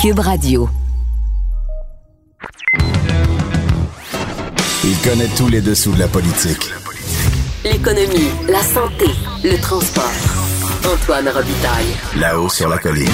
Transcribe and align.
Cube 0.00 0.20
Radio. 0.20 0.66
Il 4.82 4.96
connaît 5.04 5.28
tous 5.36 5.48
les 5.48 5.60
dessous 5.60 5.92
de 5.92 5.98
la 5.98 6.08
politique. 6.08 6.70
L'économie, 7.64 8.30
la 8.48 8.62
santé, 8.62 9.04
le 9.44 9.60
transport. 9.60 10.10
Antoine 10.90 11.28
Robitaille. 11.28 11.94
Là-haut 12.18 12.48
sur 12.48 12.70
la 12.70 12.78
colline. 12.78 13.10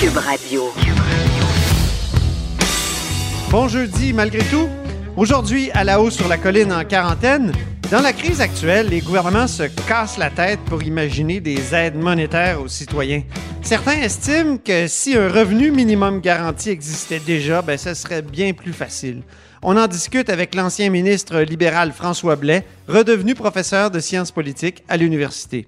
Cube 0.00 0.18
Radio. 0.18 0.72
Bon 3.50 3.66
jeudi, 3.66 4.12
malgré 4.12 4.44
tout. 4.44 4.68
Aujourd'hui, 5.16 5.72
à 5.72 5.82
la 5.82 6.00
haut 6.00 6.10
sur 6.10 6.28
la 6.28 6.36
colline 6.36 6.72
en 6.72 6.84
quarantaine, 6.84 7.50
dans 7.90 8.02
la 8.02 8.12
crise 8.12 8.42
actuelle, 8.42 8.88
les 8.88 9.00
gouvernements 9.00 9.46
se 9.46 9.62
cassent 9.86 10.18
la 10.18 10.28
tête 10.28 10.60
pour 10.66 10.82
imaginer 10.82 11.40
des 11.40 11.74
aides 11.74 11.96
monétaires 11.96 12.60
aux 12.60 12.68
citoyens. 12.68 13.22
Certains 13.62 14.02
estiment 14.02 14.58
que 14.58 14.86
si 14.88 15.16
un 15.16 15.28
revenu 15.28 15.70
minimum 15.70 16.20
garanti 16.20 16.68
existait 16.68 17.18
déjà, 17.18 17.62
ben, 17.62 17.78
ce 17.78 17.94
serait 17.94 18.20
bien 18.20 18.52
plus 18.52 18.74
facile. 18.74 19.22
On 19.62 19.76
en 19.76 19.86
discute 19.86 20.28
avec 20.28 20.54
l'ancien 20.54 20.90
ministre 20.90 21.40
libéral 21.40 21.92
François 21.92 22.36
Blais, 22.36 22.64
redevenu 22.88 23.34
professeur 23.34 23.90
de 23.90 24.00
sciences 24.00 24.32
politiques 24.32 24.84
à 24.88 24.98
l'université. 24.98 25.66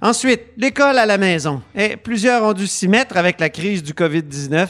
Ensuite, 0.00 0.40
l'école 0.56 0.98
à 0.98 1.06
la 1.06 1.18
maison. 1.18 1.62
Et 1.74 1.96
plusieurs 1.96 2.44
ont 2.44 2.52
dû 2.54 2.66
s'y 2.66 2.88
mettre 2.88 3.16
avec 3.16 3.40
la 3.40 3.50
crise 3.50 3.82
du 3.82 3.92
COVID-19. 3.92 4.68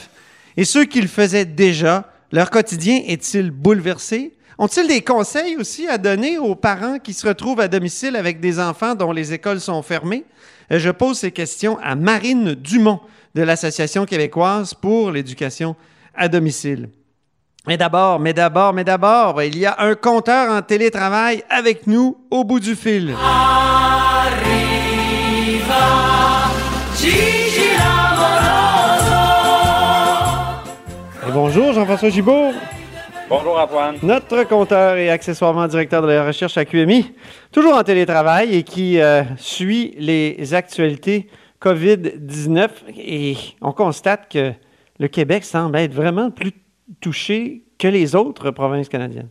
Et 0.56 0.64
ceux 0.64 0.84
qui 0.84 1.00
le 1.00 1.08
faisaient 1.08 1.44
déjà, 1.44 2.12
leur 2.32 2.50
quotidien 2.50 3.02
est-il 3.06 3.50
bouleversé? 3.50 4.32
Ont-ils 4.58 4.88
des 4.88 5.02
conseils 5.02 5.56
aussi 5.56 5.86
à 5.86 5.98
donner 5.98 6.38
aux 6.38 6.54
parents 6.54 6.98
qui 6.98 7.12
se 7.12 7.26
retrouvent 7.26 7.60
à 7.60 7.68
domicile 7.68 8.16
avec 8.16 8.40
des 8.40 8.58
enfants 8.58 8.94
dont 8.94 9.12
les 9.12 9.32
écoles 9.32 9.60
sont 9.60 9.82
fermées? 9.82 10.24
Euh, 10.72 10.78
je 10.78 10.90
pose 10.90 11.18
ces 11.18 11.30
questions 11.30 11.78
à 11.82 11.94
Marine 11.94 12.54
Dumont 12.54 13.00
de 13.34 13.42
l'Association 13.42 14.06
québécoise 14.06 14.74
pour 14.74 15.10
l'éducation 15.10 15.76
à 16.14 16.28
domicile. 16.28 16.88
Mais 17.66 17.76
d'abord, 17.76 18.18
mais 18.18 18.32
d'abord, 18.32 18.72
mais 18.72 18.84
d'abord, 18.84 19.42
il 19.42 19.58
y 19.58 19.66
a 19.66 19.76
un 19.80 19.94
compteur 19.94 20.50
en 20.50 20.62
télétravail 20.62 21.44
avec 21.50 21.86
nous 21.86 22.16
au 22.30 22.44
bout 22.44 22.60
du 22.60 22.74
fil. 22.74 23.14
Bonjour 31.36 31.74
Jean-François 31.74 32.08
Gibault. 32.08 32.52
Bonjour 33.28 33.60
Antoine. 33.60 33.96
Notre 34.02 34.44
compteur 34.44 34.96
et 34.96 35.10
accessoirement 35.10 35.66
directeur 35.66 36.00
de 36.00 36.06
la 36.06 36.26
recherche 36.26 36.56
à 36.56 36.64
QMI, 36.64 37.12
toujours 37.52 37.76
en 37.76 37.82
télétravail 37.82 38.56
et 38.56 38.62
qui 38.62 38.98
euh, 38.98 39.22
suit 39.36 39.94
les 39.98 40.54
actualités 40.54 41.28
COVID-19. 41.60 42.70
Et 42.96 43.36
on 43.60 43.72
constate 43.72 44.32
que 44.32 44.52
le 44.98 45.08
Québec 45.08 45.44
semble 45.44 45.76
être 45.76 45.92
vraiment 45.92 46.30
plus 46.30 46.52
touché 47.02 47.64
que 47.78 47.88
les 47.88 48.14
autres 48.14 48.50
provinces 48.50 48.88
canadiennes. 48.88 49.28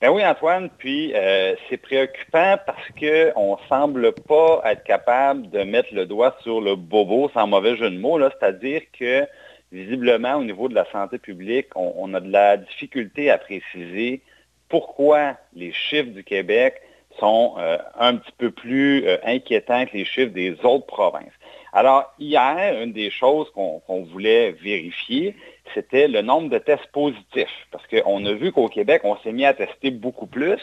Ben 0.00 0.10
oui, 0.10 0.24
Antoine, 0.24 0.70
puis 0.78 1.12
euh, 1.16 1.56
c'est 1.68 1.78
préoccupant 1.78 2.56
parce 2.64 2.88
qu'on 3.00 3.56
ne 3.56 3.68
semble 3.68 4.12
pas 4.12 4.62
être 4.66 4.84
capable 4.84 5.50
de 5.50 5.64
mettre 5.64 5.88
le 5.92 6.06
doigt 6.06 6.36
sur 6.42 6.60
le 6.60 6.76
bobo, 6.76 7.30
sans 7.34 7.48
mauvais 7.48 7.76
jeu 7.76 7.90
de 7.90 7.98
mots, 7.98 8.20
c'est-à-dire 8.20 8.82
que 8.96 9.26
visiblement, 9.74 10.36
au 10.36 10.44
niveau 10.44 10.68
de 10.68 10.74
la 10.74 10.86
santé 10.92 11.18
publique, 11.18 11.66
on, 11.74 12.14
a 12.14 12.20
de 12.20 12.30
la 12.30 12.56
difficulté 12.56 13.30
à 13.30 13.38
préciser 13.38 14.22
pourquoi 14.68 15.36
les 15.54 15.72
chiffres 15.72 16.10
du 16.10 16.22
Québec 16.22 16.80
sont 17.18 17.54
euh, 17.58 17.78
un 17.98 18.16
petit 18.16 18.32
peu 18.38 18.50
plus 18.50 19.06
euh, 19.06 19.18
inquiétants 19.24 19.84
que 19.86 19.96
les 19.96 20.04
chiffres 20.04 20.32
des 20.32 20.56
autres 20.64 20.86
provinces. 20.86 21.32
Alors, 21.72 22.12
hier, 22.20 22.80
une 22.80 22.92
des 22.92 23.10
choses 23.10 23.50
qu'on 23.50 24.04
voulait 24.12 24.52
vérifier, 24.52 25.34
c'était 25.74 26.06
le 26.06 26.22
nombre 26.22 26.48
de 26.48 26.58
tests 26.58 26.86
positifs. 26.92 27.66
Parce 27.72 27.84
qu'on 27.88 28.24
a 28.26 28.32
vu 28.32 28.52
qu'au 28.52 28.68
Québec, 28.68 29.02
on 29.04 29.16
s'est 29.18 29.32
mis 29.32 29.44
à 29.44 29.54
tester 29.54 29.90
beaucoup 29.90 30.26
plus. 30.26 30.62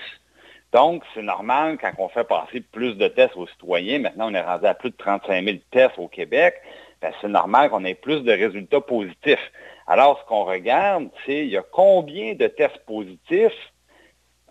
Donc, 0.71 1.03
c'est 1.13 1.21
normal 1.21 1.77
quand 1.81 1.91
on 1.97 2.07
fait 2.07 2.23
passer 2.23 2.61
plus 2.61 2.95
de 2.95 3.09
tests 3.09 3.35
aux 3.35 3.47
citoyens. 3.47 3.99
Maintenant, 3.99 4.31
on 4.31 4.33
est 4.33 4.41
rendu 4.41 4.65
à 4.65 4.73
plus 4.73 4.91
de 4.91 4.95
35 4.95 5.43
000 5.43 5.57
tests 5.69 5.99
au 5.99 6.07
Québec. 6.07 6.55
Ben, 7.01 7.11
c'est 7.19 7.27
normal 7.27 7.69
qu'on 7.71 7.83
ait 7.83 7.95
plus 7.95 8.21
de 8.21 8.31
résultats 8.31 8.81
positifs. 8.81 9.51
Alors, 9.87 10.19
ce 10.19 10.25
qu'on 10.27 10.43
regarde, 10.43 11.09
c'est 11.25 11.39
il 11.39 11.49
y 11.49 11.57
a 11.57 11.63
combien 11.63 12.35
de 12.35 12.47
tests 12.47 12.85
positifs 12.85 13.71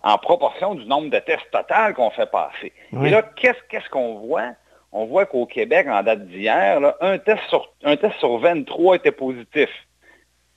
en 0.03 0.19
proportion 0.19 0.75
du 0.75 0.84
nombre 0.87 1.11
de 1.11 1.19
tests 1.21 1.49
total 1.53 1.94
qu'on 1.94 2.11
fait 2.11 2.31
passer? 2.31 2.72
Et 3.05 3.11
là, 3.11 3.22
qu'est-ce 3.22 3.88
qu'on 3.91 4.16
voit? 4.19 4.53
On 4.93 5.05
voit 5.06 5.27
qu'au 5.27 5.47
Québec, 5.47 5.87
en 5.88 6.03
date 6.03 6.27
d'hier, 6.27 6.94
un, 7.00 7.19
test 7.19 7.41
sur, 7.49 7.72
un 7.84 7.97
test 7.97 8.19
sur 8.19 8.38
23 8.38 8.97
était 8.97 9.12
positif. 9.12 9.71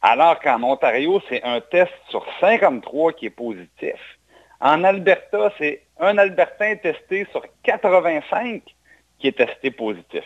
Alors 0.02 0.40
qu'en 0.40 0.64
Ontario, 0.64 1.22
c'est 1.30 1.44
un 1.44 1.62
test 1.62 1.94
sur 2.10 2.26
53 2.40 3.14
qui 3.14 3.28
est 3.28 3.30
positif. 3.30 4.00
En 4.60 4.84
Alberta, 4.84 5.52
c'est 5.60 5.84
un 6.00 6.18
Albertain 6.18 6.76
testé 6.78 7.28
sur 7.32 7.44
85 7.64 8.64
qui 9.24 9.30
est 9.30 9.38
testé 9.38 9.72
positif. 9.72 10.22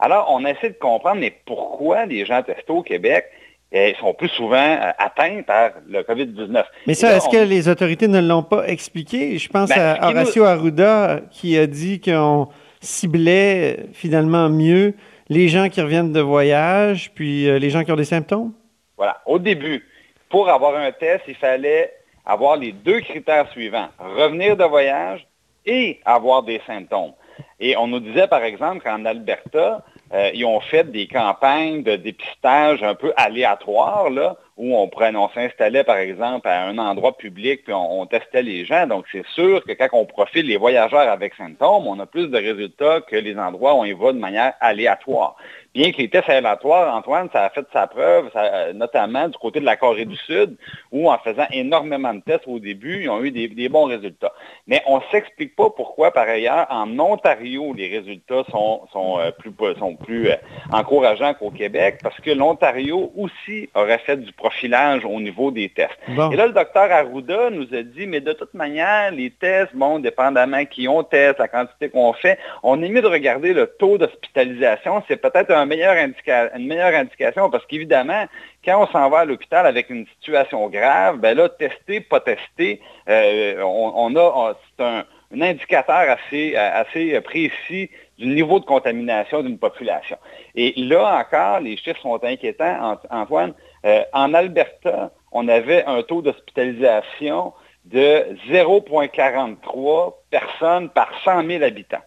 Alors, 0.00 0.26
on 0.28 0.44
essaie 0.44 0.70
de 0.70 0.78
comprendre, 0.78 1.20
mais 1.20 1.32
pourquoi 1.46 2.04
les 2.04 2.26
gens 2.26 2.42
testés 2.42 2.72
au 2.72 2.82
Québec 2.82 3.26
eh, 3.70 3.94
sont 4.00 4.12
plus 4.12 4.28
souvent 4.30 4.56
euh, 4.56 4.90
atteints 4.98 5.42
par 5.42 5.70
le 5.86 6.02
COVID-19. 6.02 6.64
Mais 6.88 6.94
ça, 6.94 7.16
est-ce 7.16 7.28
que 7.28 7.36
les 7.36 7.68
autorités 7.68 8.08
ne 8.08 8.20
l'ont 8.20 8.42
pas 8.42 8.66
expliqué? 8.66 9.38
Je 9.38 9.48
pense 9.48 9.68
ben, 9.68 9.78
à 10.00 10.08
Horacio 10.08 10.42
Arruda 10.42 11.20
qui 11.30 11.56
a 11.56 11.68
dit 11.68 12.00
qu'on 12.00 12.48
ciblait 12.80 13.86
finalement 13.92 14.48
mieux 14.48 14.94
les 15.28 15.46
gens 15.46 15.68
qui 15.68 15.80
reviennent 15.80 16.12
de 16.12 16.20
voyage, 16.20 17.12
puis 17.14 17.48
euh, 17.48 17.60
les 17.60 17.70
gens 17.70 17.84
qui 17.84 17.92
ont 17.92 17.96
des 17.96 18.04
symptômes? 18.04 18.52
Voilà. 18.96 19.18
Au 19.26 19.38
début, 19.38 19.86
pour 20.28 20.48
avoir 20.48 20.74
un 20.74 20.90
test, 20.90 21.22
il 21.28 21.36
fallait 21.36 21.92
avoir 22.26 22.56
les 22.56 22.72
deux 22.72 23.00
critères 23.02 23.48
suivants. 23.52 23.90
Revenir 24.00 24.56
de 24.56 24.64
voyage 24.64 25.24
et 25.64 26.00
avoir 26.04 26.42
des 26.42 26.60
symptômes. 26.66 27.12
Et 27.58 27.76
on 27.76 27.86
nous 27.86 28.00
disait, 28.00 28.28
par 28.28 28.42
exemple, 28.42 28.82
qu'en 28.82 29.04
Alberta, 29.04 29.84
euh, 30.12 30.30
ils 30.34 30.44
ont 30.44 30.60
fait 30.60 30.90
des 30.90 31.06
campagnes 31.06 31.82
de 31.82 31.96
dépistage 31.96 32.82
un 32.82 32.94
peu 32.94 33.12
aléatoires, 33.16 34.10
là, 34.10 34.36
où 34.56 34.76
on, 34.76 34.90
on 34.94 35.28
s'installait, 35.30 35.84
par 35.84 35.96
exemple, 35.96 36.48
à 36.48 36.64
un 36.64 36.78
endroit 36.78 37.16
public, 37.16 37.64
puis 37.64 37.72
on, 37.72 38.04
testait 38.06 38.42
les 38.42 38.64
gens. 38.64 38.86
Donc, 38.86 39.06
c'est 39.12 39.26
sûr 39.34 39.64
que 39.64 39.72
quand 39.72 39.88
on 39.92 40.04
profile 40.04 40.46
les 40.46 40.56
voyageurs 40.56 41.08
avec 41.08 41.34
symptômes, 41.34 41.86
on 41.86 41.98
a 42.00 42.06
plus 42.06 42.28
de 42.28 42.36
résultats 42.36 43.00
que 43.02 43.16
les 43.16 43.38
endroits 43.38 43.74
où 43.74 43.78
on 43.78 43.84
y 43.84 43.92
va 43.92 44.12
de 44.12 44.18
manière 44.18 44.54
aléatoire. 44.60 45.36
Bien 45.72 45.92
que 45.92 45.98
les 45.98 46.08
tests 46.08 46.28
aléatoires, 46.28 46.96
Antoine, 46.96 47.28
ça 47.32 47.44
a 47.44 47.50
fait 47.50 47.64
sa 47.72 47.86
preuve, 47.86 48.28
notamment 48.74 49.28
du 49.28 49.38
côté 49.38 49.60
de 49.60 49.64
la 49.64 49.76
Corée 49.76 50.04
du 50.04 50.16
Sud, 50.16 50.56
où 50.90 51.08
en 51.08 51.18
faisant 51.18 51.46
énormément 51.52 52.12
de 52.12 52.20
tests 52.20 52.48
au 52.48 52.58
début, 52.58 53.02
ils 53.02 53.08
ont 53.08 53.22
eu 53.22 53.30
des, 53.30 53.68
bons 53.68 53.84
résultats. 53.84 54.32
Mais 54.66 54.82
on 54.86 54.96
ne 54.96 55.02
s'explique 55.12 55.54
pas 55.54 55.70
pourquoi, 55.70 56.10
par 56.10 56.28
ailleurs, 56.28 56.66
en 56.70 56.98
Ontario, 56.98 57.72
les 57.72 57.86
résultats 57.86 58.42
sont, 58.50 58.82
sont 58.92 59.20
euh, 59.20 59.30
plus, 59.30 59.52
sont 59.78 59.94
plus 59.94 60.30
euh, 60.30 60.36
encourageants 60.72 61.34
qu'au 61.34 61.50
Québec, 61.52 61.98
parce 62.02 62.18
que 62.20 62.32
l'Ontario 62.32 63.12
aussi 63.16 63.68
aurait 63.74 63.98
fait 63.98 64.16
du 64.16 64.32
profilage 64.32 65.04
au 65.04 65.20
niveau 65.20 65.52
des 65.52 65.68
tests. 65.68 65.98
Et 66.08 66.36
là, 66.36 66.46
le 66.48 66.52
docteur 66.52 66.90
Arruda 66.90 67.50
nous 67.50 67.72
a 67.72 67.82
dit, 67.82 68.08
mais 68.08 68.20
de 68.20 68.32
toute 68.32 68.54
manière, 68.54 69.12
les 69.12 69.30
tests, 69.30 69.74
bon, 69.74 70.00
dépendamment 70.00 70.64
qui 70.64 70.88
on 70.88 71.04
teste, 71.04 71.38
la 71.38 71.48
quantité 71.48 71.90
qu'on 71.90 72.12
fait, 72.12 72.38
on 72.64 72.82
est 72.82 72.88
mieux 72.88 73.02
de 73.02 73.06
regarder 73.06 73.52
le 73.52 73.68
taux 73.78 73.98
d'hospitalisation. 73.98 75.02
C'est 75.06 75.16
peut-être 75.20 75.52
un 75.52 75.59
une 75.62 76.66
meilleure 76.66 76.94
indication 76.94 77.50
parce 77.50 77.64
qu'évidemment, 77.66 78.26
quand 78.64 78.82
on 78.82 78.86
s'en 78.88 79.08
va 79.10 79.20
à 79.20 79.24
l'hôpital 79.24 79.66
avec 79.66 79.90
une 79.90 80.06
situation 80.20 80.68
grave, 80.68 81.18
ben 81.18 81.36
là, 81.36 81.48
tester, 81.48 82.00
pas 82.00 82.20
tester, 82.20 82.80
euh, 83.08 83.62
on, 83.62 84.14
a, 84.16 84.54
c'est 84.76 84.84
un, 84.84 85.04
indicateur 85.40 86.10
assez, 86.10 86.56
assez 86.56 87.20
précis 87.20 87.90
du 88.18 88.26
niveau 88.26 88.60
de 88.60 88.64
contamination 88.64 89.42
d'une 89.42 89.58
population. 89.58 90.16
Et 90.54 90.74
là 90.76 91.20
encore, 91.20 91.60
les 91.60 91.76
chiffres 91.76 92.00
sont 92.00 92.22
inquiétants, 92.22 92.98
Antoine. 93.10 93.54
Euh, 93.86 94.02
en 94.12 94.34
Alberta, 94.34 95.10
on 95.32 95.48
avait 95.48 95.84
un 95.86 96.02
taux 96.02 96.20
d'hospitalisation 96.20 97.54
de 97.86 98.36
0,43 98.50 100.14
personnes 100.30 100.90
par 100.90 101.10
100 101.24 101.46
000 101.46 101.62
habitants. 101.62 102.02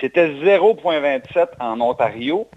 C'était 0.00 0.28
0,27 0.28 1.46
en 1.60 1.80
Ontario 1.80 2.48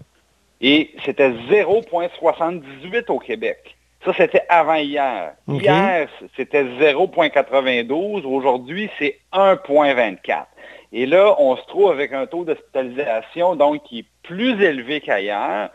et 0.62 0.92
c'était 1.06 1.32
0,78 1.32 3.12
au 3.12 3.20
Québec. 3.20 3.76
Ça, 4.06 4.14
c'était 4.16 4.44
avant 4.48 4.76
hier. 4.76 5.34
Hier, 5.48 6.08
c'était 6.36 6.64
0,92. 6.64 8.26
Aujourd'hui, 8.26 8.90
c'est 9.00 9.20
1,24. 9.34 10.46
Et 10.94 11.06
là, 11.06 11.36
on 11.40 11.58
se 11.58 11.66
trouve 11.66 11.92
avec 11.92 12.14
un 12.14 12.26
taux 12.26 12.46
d'hospitalisation 12.46 13.56
donc 13.56 13.84
qui 13.84 14.00
est 14.00 14.06
plus 14.24 14.62
élevé 14.64 15.02
qu'ailleurs. 15.02 15.70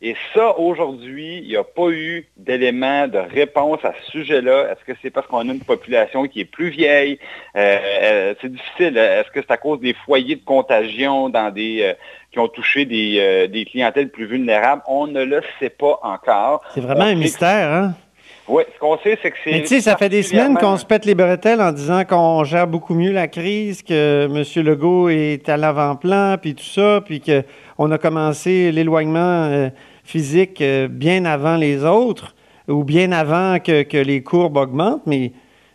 Et 0.00 0.14
ça, 0.32 0.56
aujourd'hui, 0.58 1.38
il 1.38 1.48
n'y 1.48 1.56
a 1.56 1.64
pas 1.64 1.88
eu 1.90 2.28
d'élément 2.36 3.08
de 3.08 3.18
réponse 3.18 3.84
à 3.84 3.92
ce 3.94 4.12
sujet-là. 4.12 4.70
Est-ce 4.70 4.84
que 4.84 4.96
c'est 5.02 5.10
parce 5.10 5.26
qu'on 5.26 5.48
a 5.48 5.52
une 5.52 5.64
population 5.64 6.28
qui 6.28 6.40
est 6.40 6.44
plus 6.44 6.68
vieille? 6.68 7.18
Euh, 7.56 7.78
euh, 8.02 8.34
c'est 8.40 8.52
difficile. 8.52 8.96
Est-ce 8.96 9.28
que 9.32 9.40
c'est 9.40 9.50
à 9.50 9.56
cause 9.56 9.80
des 9.80 9.94
foyers 9.94 10.36
de 10.36 10.44
contagion 10.44 11.30
dans 11.30 11.52
des 11.52 11.82
euh, 11.82 11.94
qui 12.38 12.44
ont 12.44 12.48
touché 12.48 12.84
des, 12.84 13.48
des, 13.48 13.64
clientèles 13.64 14.10
plus 14.10 14.26
vulnérables? 14.26 14.82
On 14.86 15.06
ne 15.06 15.24
le 15.24 15.40
sait 15.58 15.70
pas 15.70 15.98
encore. 16.02 16.62
C'est 16.74 16.80
vraiment 16.80 17.04
un 17.04 17.14
mystère, 17.14 17.72
hein? 17.72 17.94
Oui, 18.46 18.62
ce 18.74 18.78
qu'on 18.78 18.96
sait, 18.98 19.18
c'est 19.20 19.30
que 19.30 19.36
c'est. 19.44 19.50
Mais 19.50 19.60
tu 19.60 19.66
sais, 19.66 19.80
ça 19.82 19.96
fait 19.96 20.08
des 20.08 20.22
semaines 20.22 20.56
qu'on 20.56 20.78
se 20.78 20.86
pète 20.86 21.04
les 21.04 21.14
bretelles 21.14 21.60
en 21.60 21.70
disant 21.70 22.04
qu'on 22.04 22.44
gère 22.44 22.66
beaucoup 22.66 22.94
mieux 22.94 23.12
la 23.12 23.28
crise, 23.28 23.82
que 23.82 24.24
M. 24.24 24.64
Legault 24.64 25.10
est 25.10 25.46
à 25.50 25.58
l'avant-plan, 25.58 26.36
puis 26.40 26.54
tout 26.54 26.64
ça, 26.64 27.02
puis 27.04 27.20
qu'on 27.20 27.90
a 27.90 27.98
commencé 27.98 28.72
l'éloignement 28.72 29.70
physique 30.08 30.62
euh, 30.62 30.88
bien 30.88 31.26
avant 31.26 31.56
les 31.56 31.84
autres 31.84 32.34
ou 32.66 32.82
bien 32.82 33.12
avant 33.12 33.58
que, 33.60 34.02
les 34.02 34.22
courbes 34.22 34.56
augmentent, 34.56 35.06
mais, 35.06 35.32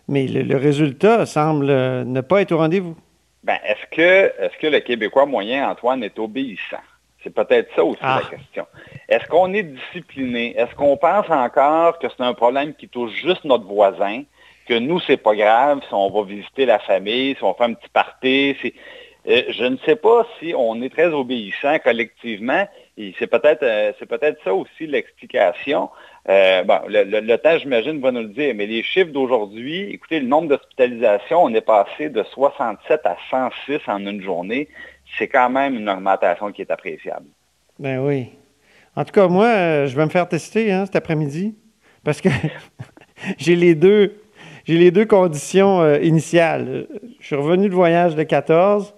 mais 0.07 0.27
le, 0.27 0.57
résultat 0.57 1.25
semble 1.25 1.69
euh, 1.69 2.04
ne 2.04 2.21
pas 2.21 2.42
être 2.42 2.51
au 2.51 2.57
rendez-vous. 2.57 2.95
Ben, 3.44 3.57
est-ce 3.66 3.95
que, 3.95 4.34
est 4.42 4.57
que 4.60 4.68
le 4.68 4.80
Québécois 4.80 5.25
moyen, 5.25 5.69
Antoine, 5.69 6.04
est 6.04 6.18
obéissant? 6.18 6.78
C'est 7.24 7.34
peut-être 7.34 7.74
ça 7.75 7.84
aussi 7.84 8.01
la 8.01 8.22
ah. 8.24 8.30
question. 8.30 8.68
Est-ce 9.07 9.25
qu'on 9.28 9.54
est 9.54 9.63
discipliné? 9.63 10.57
Est-ce 10.57 10.75
qu'on 10.75 10.98
pense 10.98 11.30
encore 11.30 12.00
que 12.00 12.07
c'est 12.10 12.24
un 12.24 12.34
problème 12.34 12.74
qui 12.74 12.88
touche 12.90 13.13
juste 13.13 13.45
notre 13.45 13.66
voisin, 13.66 14.24
que 14.68 14.78
nous, 14.78 15.00
c'est 15.01 15.18
pas 15.18 15.36
grave 15.36 15.81
si 15.88 15.94
on 15.94 16.10
va 16.10 16.24
visiter 16.24 16.66
la 16.66 16.80
famille, 16.80 17.36
si 17.36 17.44
on 17.44 17.54
fait 17.54 17.66
un 17.66 17.74
petit 17.74 17.90
party? 17.90 18.74
Euh, 19.28 19.42
je 19.50 19.63
ne 19.63 19.78
sais 19.86 19.96
pas 19.96 20.28
si 20.39 20.54
on 20.56 20.81
est 20.81 20.89
très 20.89 21.07
obéissant 21.07 21.80
collectivement 21.80 22.68
c'est 22.95 23.28
peut-être 23.28 23.63
euh, 23.63 23.92
c'est 23.98 24.06
peut-être 24.06 24.38
ça 24.44 24.54
aussi 24.54 24.86
l'explication. 24.86 25.90
Euh, 26.30 26.63
bon, 26.63 26.80
le, 26.88 27.36
temps, 27.38 27.57
j'imagine, 27.57 28.00
va 28.00 28.12
nous 28.12 28.22
le 28.22 28.28
dire, 28.28 28.54
mais 28.56 28.68
les 28.68 28.84
chiffres 28.84 29.12
d'aujourd'hui, 29.12 29.92
écoutez, 29.92 30.19
le 30.19 30.28
nombre 30.28 30.50
d'hospitalisations, 30.50 31.44
on 31.44 31.54
est 31.54 31.62
passé 31.62 32.10
de 32.10 32.24
67 32.24 33.01
à 33.06 33.18
106 33.30 33.80
en 33.88 34.06
une 34.06 34.22
journée. 34.22 34.69
C'est 35.18 35.28
quand 35.28 35.50
même 35.50 35.75
une 35.75 35.90
augmentation 35.90 36.51
qui 36.51 36.62
est 36.62 36.72
appréciable. 36.72 37.25
Ben 37.80 38.00
oui. 38.00 38.30
En 38.96 39.04
tout 39.04 39.12
cas, 39.12 39.28
moi, 39.28 39.48
euh, 39.48 39.88
je 39.88 39.96
vais 39.96 40.06
me 40.06 40.12
faire 40.12 40.28
tester 40.28 40.72
hein, 40.72 40.86
cet 40.86 40.96
après-midi 40.96 41.56
parce 42.04 42.22
que 42.22 42.30
j'ai 43.38 43.56
les 43.56 43.75
deux 43.75 44.19
j'ai 44.66 44.78
les 44.78 44.92
deux 44.92 45.06
conditions 45.06 45.96
initiales. 45.96 46.88
Je 47.19 47.25
suis 47.25 47.36
revenu 47.36 47.68
de 47.68 47.74
voyage 47.74 48.16
de 48.16 48.24
14, 48.24 48.96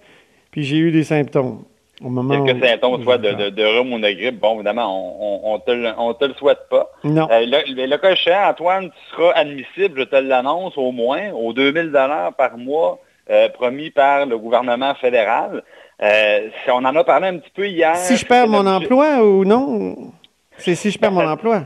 puis 0.52 0.62
j'ai 0.62 0.76
eu 0.76 0.92
des 0.92 1.02
symptômes. 1.02 1.64
Quelques 1.98 2.64
symptômes, 2.64 3.02
soit 3.02 3.18
de, 3.18 3.32
de, 3.32 3.48
de, 3.48 3.64
rhume 3.64 3.94
ou 3.94 3.98
de 3.98 4.10
grippe, 4.10 4.38
bon, 4.38 4.56
évidemment, 4.56 5.48
on 5.48 5.54
ne 5.54 5.58
te, 5.60 5.94
on 5.98 6.12
te, 6.12 6.24
le 6.26 6.34
souhaite 6.34 6.68
pas. 6.68 6.90
Non. 7.04 7.26
Euh, 7.30 7.40
le, 7.46 7.86
le, 7.86 7.96
cas 7.96 8.10
échéant, 8.10 8.50
Antoine, 8.50 8.90
tu 8.90 9.14
seras 9.14 9.32
admissible, 9.32 10.00
je 10.00 10.04
te 10.04 10.16
l'annonce, 10.16 10.76
au 10.76 10.92
moins, 10.92 11.30
aux 11.32 11.54
2000 11.54 11.92
par 12.36 12.58
mois 12.58 12.98
euh, 13.30 13.48
promis 13.48 13.90
par 13.90 14.26
le 14.26 14.36
gouvernement 14.38 14.94
fédéral. 14.96 15.62
Euh, 16.02 16.48
on 16.68 16.84
en 16.84 16.94
a 16.94 17.02
parlé 17.02 17.28
un 17.28 17.38
petit 17.38 17.50
peu 17.54 17.66
hier. 17.66 17.96
Si 17.96 18.16
je 18.16 18.26
perds 18.26 18.46
mon 18.46 18.66
emploi 18.66 19.24
ou 19.24 19.44
non? 19.44 20.12
C'est 20.58 20.74
si 20.74 20.90
je 20.90 20.98
perds 20.98 21.12
mon 21.12 21.26
emploi. 21.26 21.62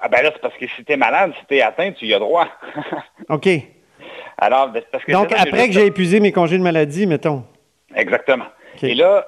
Ah 0.00 0.08
ben 0.08 0.22
là, 0.22 0.30
c'est 0.32 0.40
parce 0.40 0.54
que 0.54 0.66
si 0.66 0.84
tu 0.84 0.92
es 0.92 0.96
malade, 0.96 1.32
si 1.38 1.46
tu 1.46 1.56
es 1.56 1.62
atteint, 1.62 1.90
tu 1.92 2.06
y 2.06 2.14
as 2.14 2.18
droit. 2.18 2.46
OK. 3.28 3.48
Alors, 4.38 4.68
ben, 4.68 4.82
parce 4.92 5.04
que 5.04 5.12
Donc, 5.12 5.32
après 5.32 5.66
que 5.66 5.72
j'ai 5.72 5.86
épuisé 5.86 6.20
mes 6.20 6.32
congés 6.32 6.58
de 6.58 6.62
maladie, 6.62 7.06
mettons. 7.06 7.44
Exactement. 7.94 8.46
Et 8.82 8.94
là, 8.94 9.26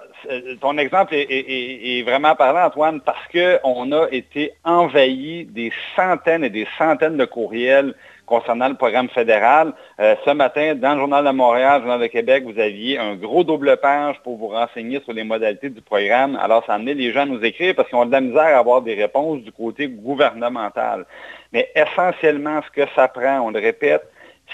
ton 0.60 0.78
exemple 0.78 1.14
est, 1.14 2.02
vraiment 2.02 2.34
parlant, 2.34 2.66
Antoine, 2.66 3.00
parce 3.00 3.26
qu'on 3.28 3.92
a 3.92 4.06
été 4.10 4.52
envahi 4.64 5.44
des 5.46 5.72
centaines 5.96 6.44
et 6.44 6.50
des 6.50 6.66
centaines 6.78 7.16
de 7.16 7.24
courriels 7.24 7.94
concernant 8.26 8.68
le 8.68 8.74
programme 8.74 9.08
fédéral. 9.08 9.72
Euh, 10.00 10.14
ce 10.24 10.30
matin, 10.30 10.74
dans 10.74 10.94
le 10.94 11.00
Journal 11.00 11.24
de 11.24 11.30
Montréal, 11.30 11.76
le 11.76 11.80
Journal 11.82 12.00
de 12.00 12.06
Québec, 12.06 12.44
vous 12.44 12.58
aviez 12.58 12.98
un 12.98 13.14
gros 13.14 13.44
double 13.44 13.76
page 13.76 14.16
pour 14.22 14.38
vous 14.38 14.48
renseigner 14.48 15.00
sur 15.00 15.12
les 15.12 15.24
modalités 15.24 15.70
du 15.70 15.82
programme. 15.82 16.38
Alors, 16.40 16.64
ça 16.64 16.74
a 16.74 16.78
les 16.78 17.12
gens 17.12 17.22
à 17.22 17.26
nous 17.26 17.44
écrire 17.44 17.74
parce 17.74 17.88
qu'ils 17.88 17.98
ont 17.98 18.06
de 18.06 18.12
la 18.12 18.20
misère 18.20 18.56
à 18.56 18.58
avoir 18.58 18.82
des 18.82 18.94
réponses 18.94 19.42
du 19.42 19.52
côté 19.52 19.88
gouvernemental. 19.88 21.04
Mais 21.52 21.68
essentiellement, 21.74 22.60
ce 22.62 22.70
que 22.70 22.88
ça 22.94 23.08
prend, 23.08 23.40
on 23.40 23.50
le 23.50 23.60
répète, 23.60 24.02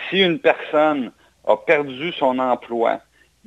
si 0.09 0.23
une 0.23 0.39
personne 0.39 1.13
a 1.47 1.57
perdu 1.57 2.13
son 2.13 2.39
emploi, 2.39 2.99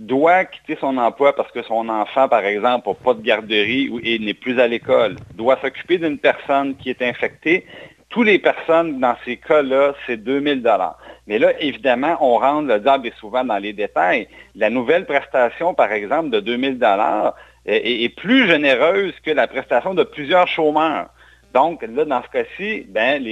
doit 0.01 0.45
quitter 0.45 0.77
son 0.81 0.98
emploi 0.98 1.36
parce 1.36 1.51
que 1.51 1.62
son 1.62 1.88
enfant, 1.88 2.27
par 2.27 2.44
exemple, 2.44 2.89
n'a 2.89 2.95
pas 2.95 3.13
de 3.13 3.21
garderie 3.21 3.89
et 4.03 4.18
n'est 4.18 4.33
plus 4.33 4.59
à 4.59 4.68
l'école, 4.68 5.15
doit 5.36 5.59
s'occuper 5.62 6.00
d'une 6.00 6.18
personne 6.18 6.75
qui 6.75 6.89
est 6.89 7.01
infectée, 7.03 7.65
toutes 8.09 8.25
les 8.25 8.39
personnes 8.39 9.00
dans 9.00 9.15
ces 9.24 9.38
cas-là, 9.38 9.94
c'est 10.06 10.18
2000 10.18 10.62
dollars. 10.62 10.98
Mais 11.27 11.39
là, 11.39 11.53
évidemment, 11.62 12.18
on 12.19 12.38
rentre 12.38 12.68
le 12.68 12.80
diable 12.80 13.09
souvent 13.19 13.44
dans 13.44 13.57
les 13.57 13.74
détails. 13.74 14.27
La 14.56 14.69
nouvelle 14.69 15.06
prestation, 15.06 15.74
par 15.74 15.92
exemple, 15.92 16.30
de 16.30 16.39
2000 16.39 16.77
dollars 16.77 17.36
est, 17.65 18.13
plus 18.18 18.50
généreuse 18.50 19.13
que 19.24 19.31
la 19.31 19.47
prestation 19.47 19.94
de 19.94 20.04
plusieurs 20.04 20.47
chômeurs. 20.47 21.09
Donc, 21.54 21.83
là, 21.83 22.06
dans 22.06 22.24
ce 22.24 22.30
cas-ci, 22.30 22.86
ben, 22.89 23.24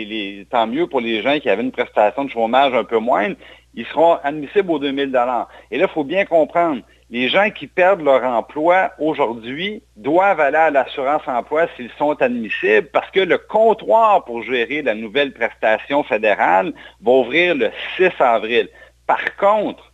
tant 0.50 0.68
mieux 0.68 0.88
pour 0.88 1.02
les 1.02 1.22
gens 1.24 1.40
qui 1.40 1.50
avaient 1.50 1.64
une 1.64 1.72
prestation 1.72 2.26
de 2.26 2.30
chômage 2.30 2.74
un 2.74 2.84
peu 2.84 3.00
moindre, 3.00 3.36
ils 3.74 3.86
seront 3.88 4.16
admissibles 4.24 4.72
aux 4.72 4.80
2000 4.80 5.10
Et 5.10 5.12
là, 5.14 5.48
il 5.72 5.88
faut 5.88 6.04
bien 6.04 6.26
comprendre, 6.26 6.82
les 7.10 7.28
gens 7.28 7.50
qui 7.50 7.68
perdent 7.68 8.02
leur 8.02 8.24
emploi 8.24 8.92
aujourd'hui 9.00 9.82
doivent 9.96 10.40
aller 10.40 10.58
à 10.58 10.70
l'assurance 10.70 11.24
emploi 11.28 11.68
s'ils 11.76 11.92
sont 11.98 12.22
admissibles 12.22 12.90
parce 12.94 13.10
que 13.10 13.20
le 13.20 13.38
comptoir 13.38 14.26
pour 14.26 14.44
gérer 14.44 14.82
la 14.82 14.94
nouvelle 14.94 15.34
prestation 15.34 16.04
fédérale 16.04 16.74
va 17.02 17.12
ouvrir 17.12 17.56
le 17.56 17.72
6 17.98 18.12
avril. 18.20 18.70
Par 19.08 19.36
contre, 19.38 19.92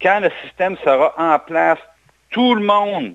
quand 0.00 0.20
le 0.20 0.30
système 0.44 0.76
sera 0.78 1.14
en 1.16 1.38
place, 1.38 1.78
tout 2.30 2.54
le 2.54 2.64
monde 2.64 3.14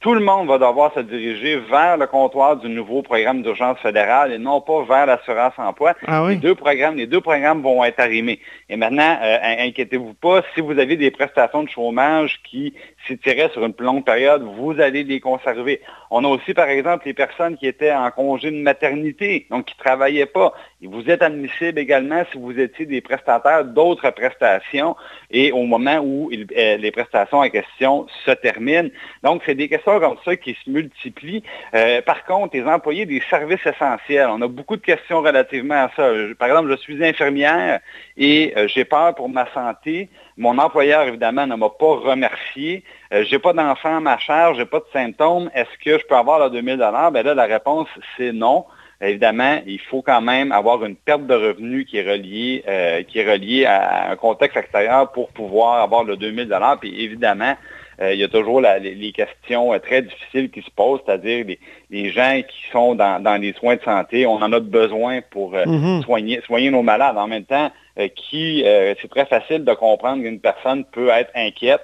tout 0.00 0.14
le 0.14 0.20
monde 0.20 0.48
va 0.48 0.58
devoir 0.58 0.92
se 0.94 1.00
diriger 1.00 1.58
vers 1.58 1.98
le 1.98 2.06
comptoir 2.06 2.56
du 2.56 2.70
nouveau 2.70 3.02
programme 3.02 3.42
d'urgence 3.42 3.78
fédérale 3.80 4.32
et 4.32 4.38
non 4.38 4.62
pas 4.62 4.82
vers 4.82 5.04
l'assurance 5.04 5.52
emploi. 5.58 5.94
Ah 6.06 6.24
les 6.26 6.36
deux 6.36 6.54
programmes, 6.54 6.96
les 6.96 7.06
deux 7.06 7.20
programmes 7.20 7.60
vont 7.60 7.84
être 7.84 8.00
arrimés. 8.00 8.40
Et 8.70 8.76
maintenant, 8.76 9.18
euh, 9.22 9.36
inquiétez-vous 9.42 10.14
pas, 10.14 10.42
si 10.54 10.62
vous 10.62 10.78
avez 10.78 10.96
des 10.96 11.10
prestations 11.10 11.64
de 11.64 11.68
chômage 11.68 12.40
qui 12.50 12.72
s'étiraient 13.06 13.50
sur 13.50 13.64
une 13.64 13.74
longue 13.78 14.04
période, 14.04 14.42
vous 14.42 14.80
allez 14.80 15.04
les 15.04 15.20
conserver. 15.20 15.80
On 16.10 16.24
a 16.24 16.28
aussi, 16.28 16.54
par 16.54 16.68
exemple, 16.68 17.06
les 17.06 17.14
personnes 17.14 17.56
qui 17.56 17.66
étaient 17.66 17.92
en 17.92 18.10
congé 18.10 18.50
de 18.50 18.56
maternité, 18.56 19.46
donc 19.50 19.66
qui 19.66 19.74
ne 19.78 19.84
travaillaient 19.84 20.26
pas. 20.26 20.52
Vous 20.82 21.08
êtes 21.08 21.22
admissible 21.22 21.78
également 21.78 22.22
si 22.32 22.38
vous 22.38 22.58
étiez 22.58 22.86
des 22.86 23.00
prestataires 23.00 23.64
d'autres 23.64 24.10
prestations 24.10 24.96
et 25.30 25.52
au 25.52 25.64
moment 25.64 25.98
où 25.98 26.30
euh, 26.32 26.76
les 26.76 26.90
prestations 26.90 27.38
en 27.38 27.48
question 27.48 28.06
se 28.24 28.32
terminent. 28.32 28.90
Donc, 29.22 29.42
c'est 29.46 29.54
des 29.54 29.68
questions 29.68 30.00
comme 30.00 30.16
ça 30.24 30.36
qui 30.36 30.56
se 30.64 30.70
multiplient. 30.70 31.42
Euh, 31.74 32.02
par 32.02 32.24
contre, 32.24 32.56
les 32.56 32.64
employés 32.64 33.06
des 33.06 33.22
services 33.30 33.64
essentiels, 33.64 34.28
on 34.30 34.42
a 34.42 34.48
beaucoup 34.48 34.76
de 34.76 34.82
questions 34.82 35.20
relativement 35.20 35.84
à 35.84 35.90
ça. 35.94 36.10
Par 36.38 36.48
exemple, 36.48 36.70
je 36.70 36.76
suis 36.76 37.04
infirmière 37.04 37.80
et 38.16 38.52
euh, 38.56 38.66
j'ai 38.68 38.84
peur 38.84 39.14
pour 39.14 39.28
ma 39.28 39.46
santé. 39.52 40.08
Mon 40.40 40.56
employeur, 40.56 41.02
évidemment, 41.02 41.46
ne 41.46 41.54
m'a 41.54 41.68
pas 41.68 41.96
remercié. 41.96 42.82
Euh, 43.12 43.24
j'ai 43.28 43.38
pas 43.38 43.52
d'enfant 43.52 44.00
ma 44.00 44.16
charge, 44.16 44.56
j'ai 44.56 44.64
pas 44.64 44.78
de 44.78 44.86
symptômes. 44.90 45.50
Est-ce 45.54 45.76
que 45.84 45.98
je 45.98 46.06
peux 46.06 46.16
avoir 46.16 46.38
le 46.38 46.48
2000 46.48 46.78
Ben 47.12 47.22
là, 47.22 47.34
la 47.34 47.44
réponse, 47.44 47.88
c'est 48.16 48.32
non 48.32 48.64
évidemment, 49.02 49.60
il 49.66 49.80
faut 49.80 50.02
quand 50.02 50.20
même 50.20 50.52
avoir 50.52 50.84
une 50.84 50.96
perte 50.96 51.26
de 51.26 51.34
revenus 51.34 51.86
qui 51.86 51.98
est 51.98 52.10
reliée, 52.10 52.62
reliée 52.66 53.64
à 53.64 54.10
un 54.10 54.16
contexte 54.16 54.56
extérieur 54.56 55.10
pour 55.12 55.28
pouvoir 55.30 55.82
avoir 55.82 56.04
le 56.04 56.16
2000 56.16 56.48
Puis 56.80 57.02
évidemment, 57.02 57.54
euh, 57.54 57.54
il 58.00 58.18
y 58.18 58.24
a 58.24 58.28
toujours 58.28 58.60
les, 58.60 59.12
questions 59.12 59.72
euh, 59.72 59.78
très 59.78 60.02
difficiles 60.02 60.50
qui 60.50 60.62
se 60.62 60.70
posent, 60.70 61.00
c'est-à-dire 61.04 61.44
les, 61.90 62.10
gens 62.10 62.40
qui 62.48 62.70
sont 62.72 62.94
dans, 62.94 63.40
les 63.40 63.52
soins 63.52 63.76
de 63.76 63.82
santé, 63.82 64.26
on 64.26 64.36
en 64.36 64.52
a 64.52 64.60
besoin 64.60 65.20
pour 65.30 65.54
euh, 65.54 65.64
mm-hmm. 65.64 66.02
soigner, 66.04 66.40
soigner 66.46 66.70
nos 66.70 66.82
malades. 66.82 67.18
En 67.18 67.28
même 67.28 67.44
temps, 67.44 67.70
qui 68.16 68.64
c'est 68.64 69.10
très 69.10 69.26
facile 69.26 69.62
de 69.62 69.74
comprendre 69.74 70.22
qu'une 70.22 70.40
personne 70.40 70.84
peut 70.86 71.10
être 71.10 71.30
inquiète, 71.34 71.82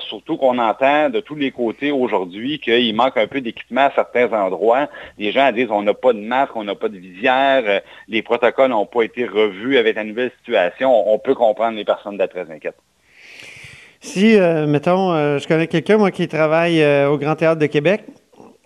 surtout 0.00 0.36
qu'on 0.36 0.58
entend 0.58 1.08
de 1.08 1.20
tous 1.20 1.36
les 1.36 1.52
côtés 1.52 1.90
aujourd'hui 1.90 2.58
qu'il 2.58 2.94
manque 2.94 3.16
un 3.16 3.26
peu 3.26 3.40
d'équipement 3.40 3.86
à 3.86 3.92
certains 3.94 4.30
endroits. 4.32 4.88
Les 5.16 5.32
gens 5.32 5.50
disent 5.52 5.70
on 5.70 5.80
n'a 5.80 5.94
pas 5.94 6.12
de 6.12 6.18
masque, 6.18 6.54
on 6.54 6.64
n'a 6.64 6.74
pas 6.74 6.90
de 6.90 6.98
visière, 6.98 7.80
les 8.08 8.20
protocoles 8.20 8.72
n'ont 8.72 8.84
pas 8.84 9.04
été 9.04 9.24
revus 9.24 9.78
avec 9.78 9.96
la 9.96 10.04
nouvelle 10.04 10.32
situation. 10.36 11.10
On 11.10 11.18
peut 11.18 11.34
comprendre 11.34 11.78
les 11.78 11.84
personnes 11.86 12.18
d'être 12.18 12.32
très 12.32 12.50
inquiètes. 12.50 12.76
Si, 14.04 14.38
euh, 14.38 14.66
mettons, 14.66 15.14
euh, 15.14 15.38
je 15.38 15.48
connais 15.48 15.66
quelqu'un, 15.66 15.96
moi, 15.96 16.10
qui 16.10 16.28
travaille 16.28 16.82
euh, 16.82 17.08
au 17.08 17.16
Grand 17.16 17.36
Théâtre 17.36 17.58
de 17.58 17.66
Québec, 17.66 18.02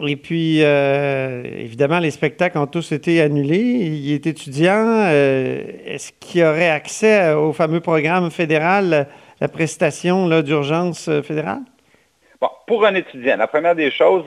et 0.01 0.17
puis, 0.17 0.61
évidemment, 0.61 1.99
les 1.99 2.13
spectacles 2.13 2.59
ont 2.59 2.69
tous 2.69 2.93
été 2.93 3.21
annulés. 3.21 3.57
Il 3.57 4.13
est 4.13 4.29
étudiant. 4.29 5.09
Est-ce 5.09 6.13
qu'il 6.21 6.45
aurait 6.45 6.71
accès 6.71 7.33
au 7.33 7.53
fameux 7.53 7.81
programme 7.81 8.31
fédéral, 8.31 9.09
la 9.41 9.49
prestation 9.49 10.29
d'urgence 10.43 11.11
fédérale? 11.23 11.63
Bon, 12.41 12.49
pour 12.69 12.87
un 12.87 12.95
étudiant, 12.95 13.37
la 13.37 13.49
première 13.49 13.75
des 13.75 13.91
choses, 13.91 14.23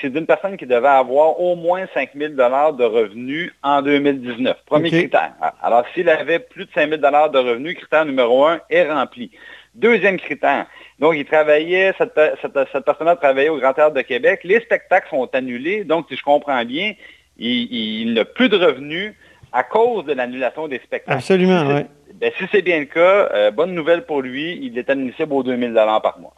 c'est 0.00 0.10
d'une 0.10 0.26
personne 0.26 0.56
qui 0.56 0.66
devait 0.66 0.86
avoir 0.86 1.40
au 1.40 1.56
moins 1.56 1.86
5 1.92 2.10
000 2.14 2.34
de 2.34 2.84
revenus 2.84 3.52
en 3.64 3.82
2019. 3.82 4.58
Premier 4.66 4.90
critère. 4.90 5.32
Alors, 5.60 5.82
s'il 5.92 6.08
avait 6.08 6.38
plus 6.38 6.66
de 6.66 6.70
5 6.72 6.88
000 6.88 7.00
de 7.00 7.38
revenus, 7.38 7.76
critère 7.76 8.04
numéro 8.04 8.46
un 8.46 8.60
est 8.70 8.88
rempli. 8.88 9.32
Deuxième 9.74 10.18
critère. 10.18 10.66
Donc, 10.98 11.14
il 11.16 11.24
travaillait, 11.24 11.94
cette, 11.96 12.14
personne-là 12.14 13.16
travaillait 13.16 13.48
au 13.48 13.58
Grand 13.58 13.72
Théâtre 13.72 13.94
de 13.94 14.02
Québec. 14.02 14.40
Les 14.44 14.60
spectacles 14.60 15.08
sont 15.10 15.28
annulés. 15.32 15.84
Donc, 15.84 16.06
si 16.08 16.16
je 16.16 16.22
comprends 16.22 16.64
bien, 16.64 16.94
il, 17.38 18.12
n'a 18.12 18.24
plus 18.24 18.48
de 18.48 18.56
revenus 18.56 19.14
à 19.52 19.62
cause 19.62 20.04
de 20.04 20.12
l'annulation 20.12 20.68
des 20.68 20.78
spectacles. 20.78 21.16
Absolument, 21.16 21.64
oui. 21.68 21.82
Ben, 22.14 22.32
si 22.36 22.44
c'est 22.52 22.62
bien 22.62 22.80
le 22.80 22.84
cas, 22.84 23.30
euh, 23.32 23.50
bonne 23.50 23.72
nouvelle 23.72 24.04
pour 24.04 24.20
lui, 24.20 24.58
il 24.62 24.76
est 24.76 24.90
admissible 24.90 25.32
aux 25.32 25.42
2 25.42 25.56
000 25.56 25.72
par 25.72 26.18
mois. 26.20 26.34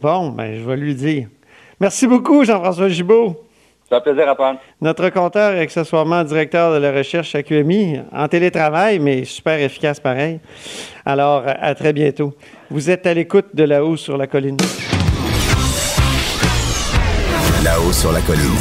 Bon, 0.00 0.30
ben, 0.30 0.54
je 0.54 0.68
vais 0.68 0.76
lui 0.76 0.94
dire. 0.94 1.28
Merci 1.80 2.06
beaucoup, 2.06 2.44
Jean-François 2.44 2.88
Gibault. 2.88 3.44
Ça 3.90 4.00
fait 4.00 4.12
plaisir, 4.12 4.30
Antoine. 4.30 4.56
Notre 4.80 5.08
compteur 5.08 5.54
est 5.54 5.62
accessoirement 5.62 6.22
directeur 6.22 6.72
de 6.72 6.78
la 6.78 6.92
recherche 6.92 7.34
à 7.34 7.42
QMI, 7.42 8.00
en 8.12 8.28
télétravail, 8.28 9.00
mais 9.00 9.24
super 9.24 9.58
efficace 9.58 9.98
pareil. 9.98 10.38
Alors, 11.04 11.42
à 11.46 11.74
très 11.74 11.92
bientôt. 11.92 12.32
Vous 12.70 12.88
êtes 12.88 13.04
à 13.08 13.14
l'écoute 13.14 13.46
de 13.52 13.64
là-haut 13.64 13.96
sur 13.96 14.16
la 14.16 14.28
colline. 14.28 14.58
Là-haut 17.64 17.92
sur 17.92 18.12
la 18.12 18.20
colline. 18.20 18.60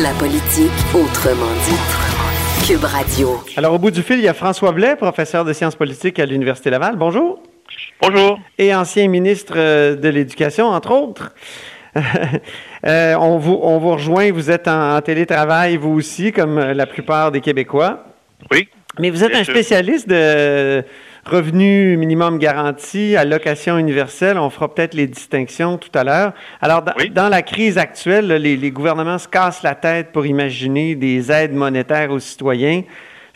La 0.00 0.12
politique 0.12 0.70
autrement 0.94 1.52
dit. 1.64 2.68
Cube 2.68 2.84
Radio. 2.84 3.40
Alors, 3.56 3.74
au 3.74 3.78
bout 3.78 3.90
du 3.90 4.02
fil, 4.02 4.18
il 4.18 4.24
y 4.24 4.28
a 4.28 4.34
François 4.34 4.70
Blais, 4.70 4.94
professeur 4.94 5.44
de 5.44 5.52
sciences 5.52 5.74
politiques 5.74 6.20
à 6.20 6.26
l'Université 6.26 6.70
Laval. 6.70 6.94
Bonjour. 6.94 7.40
Bonjour. 8.00 8.38
Et 8.58 8.72
ancien 8.72 9.08
ministre 9.08 9.54
euh, 9.56 9.96
de 9.96 10.08
l'Éducation, 10.08 10.66
entre 10.66 10.92
autres. 10.92 11.32
Euh, 12.86 13.16
on, 13.16 13.38
vous, 13.38 13.58
on 13.62 13.78
vous 13.78 13.92
rejoint, 13.92 14.30
vous 14.30 14.48
êtes 14.48 14.68
en, 14.68 15.00
télétravail, 15.00 15.76
vous 15.76 15.90
aussi, 15.90 16.30
comme 16.30 16.60
la 16.60 16.86
plupart 16.86 17.32
des 17.32 17.40
Québécois. 17.40 18.04
Oui. 18.52 18.68
Mais 19.00 19.10
vous 19.10 19.24
êtes 19.24 19.34
un 19.34 19.42
spécialiste 19.42 20.08
de 20.08 20.84
revenu 21.24 21.96
minimum 21.96 22.38
garanti, 22.38 23.16
allocation 23.16 23.76
universelle. 23.76 24.38
On 24.38 24.50
fera 24.50 24.72
peut-être 24.72 24.94
les 24.94 25.08
distinctions 25.08 25.78
tout 25.78 25.90
à 25.94 26.04
l'heure. 26.04 26.32
Alors, 26.60 26.84
dans 27.10 27.28
la 27.28 27.42
crise 27.42 27.76
actuelle, 27.76 28.28
les, 28.28 28.56
les, 28.56 28.70
gouvernements 28.70 29.18
se 29.18 29.26
cassent 29.26 29.64
la 29.64 29.74
tête 29.74 30.12
pour 30.12 30.24
imaginer 30.24 30.94
des 30.94 31.32
aides 31.32 31.54
monétaires 31.54 32.12
aux 32.12 32.20
citoyens. 32.20 32.82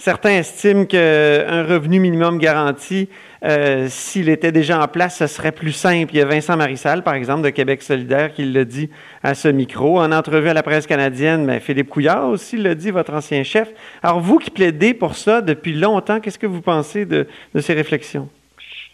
Certains 0.00 0.38
estiment 0.38 0.86
qu'un 0.86 1.62
revenu 1.66 2.00
minimum 2.00 2.38
garanti, 2.38 3.10
euh, 3.44 3.86
s'il 3.90 4.30
était 4.30 4.50
déjà 4.50 4.82
en 4.82 4.88
place, 4.88 5.18
ce 5.18 5.26
serait 5.26 5.52
plus 5.52 5.72
simple. 5.72 6.14
Il 6.14 6.16
y 6.16 6.22
a 6.22 6.24
Vincent 6.24 6.56
Marissal, 6.56 7.02
par 7.04 7.12
exemple, 7.12 7.42
de 7.42 7.50
Québec 7.50 7.82
solidaire, 7.82 8.32
qui 8.32 8.46
le 8.46 8.64
dit 8.64 8.88
à 9.22 9.34
ce 9.34 9.48
micro. 9.48 10.00
En 10.00 10.10
entrevue 10.10 10.48
à 10.48 10.54
la 10.54 10.62
presse 10.62 10.86
canadienne, 10.86 11.44
mais 11.44 11.60
Philippe 11.60 11.90
Couillard 11.90 12.28
aussi 12.28 12.56
le 12.56 12.74
dit, 12.74 12.90
votre 12.90 13.12
ancien 13.12 13.42
chef. 13.42 13.68
Alors, 14.02 14.20
vous 14.20 14.38
qui 14.38 14.50
plaidez 14.50 14.94
pour 14.94 15.16
ça 15.16 15.42
depuis 15.42 15.74
longtemps, 15.74 16.18
qu'est-ce 16.20 16.38
que 16.38 16.46
vous 16.46 16.62
pensez 16.62 17.04
de, 17.04 17.26
ces 17.60 17.74
réflexions? 17.74 18.30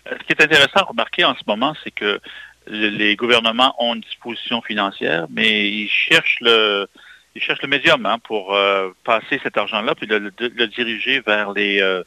Euh, 0.08 0.16
ce 0.18 0.24
qui 0.26 0.32
est 0.32 0.42
intéressant 0.42 0.80
à 0.80 0.84
remarquer 0.86 1.24
en 1.24 1.36
ce 1.36 1.42
moment, 1.46 1.74
c'est 1.84 1.92
que 1.92 2.18
les 2.66 3.14
gouvernements 3.14 3.76
ont 3.78 3.94
une 3.94 4.00
disposition 4.00 4.60
financière, 4.60 5.26
mais 5.30 5.68
ils 5.68 5.88
cherchent 5.88 6.38
le, 6.40 6.88
ils 7.36 7.42
cherchent 7.42 7.62
le 7.62 7.68
médium 7.68 8.04
hein, 8.06 8.18
pour 8.24 8.54
euh, 8.54 8.90
passer 9.04 9.38
cet 9.42 9.58
argent-là 9.58 9.94
puis 9.94 10.06
le, 10.06 10.18
le, 10.18 10.66
diriger 10.66 11.20
vers 11.20 11.52
les 11.52 11.82
euh, 11.82 12.02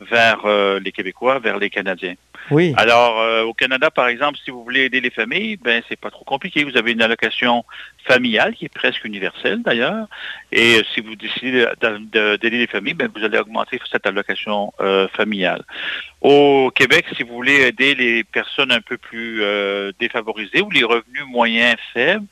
vers 0.00 0.40
euh, 0.44 0.80
les 0.80 0.90
Québécois, 0.90 1.38
vers 1.38 1.58
les 1.58 1.70
Canadiens. 1.70 2.14
Oui. 2.50 2.74
Alors 2.76 3.46
au 3.46 3.54
Canada, 3.54 3.88
par 3.92 4.08
exemple, 4.08 4.36
si 4.44 4.50
vous 4.50 4.64
voulez 4.64 4.80
aider 4.80 5.00
les 5.00 5.10
familles, 5.10 5.56
ben 5.56 5.80
c'est 5.88 5.98
pas 5.98 6.10
trop 6.10 6.24
compliqué. 6.24 6.64
Vous 6.64 6.76
avez 6.76 6.90
une 6.90 7.00
allocation 7.00 7.64
familiale 8.04 8.56
qui 8.56 8.64
est 8.64 8.74
presque 8.74 9.04
universelle 9.04 9.62
d'ailleurs, 9.62 10.08
et 10.50 10.82
si 10.92 11.00
vous 11.00 11.14
décidez 11.14 11.64
d'aider 11.80 12.50
les 12.50 12.66
familles, 12.66 12.94
ben 12.94 13.08
vous 13.14 13.24
allez 13.24 13.38
augmenter 13.38 13.78
cette 13.88 14.08
allocation 14.08 14.72
familiale. 15.12 15.62
Au 16.20 16.72
Québec, 16.74 17.06
si 17.16 17.22
vous 17.22 17.34
voulez 17.34 17.60
aider 17.68 17.94
les 17.94 18.24
personnes 18.24 18.72
un 18.72 18.80
peu 18.80 18.96
plus 18.96 19.40
défavorisées 20.00 20.62
ou 20.62 20.70
les 20.70 20.82
revenus 20.82 21.24
moyens 21.28 21.76
faibles, 21.94 22.26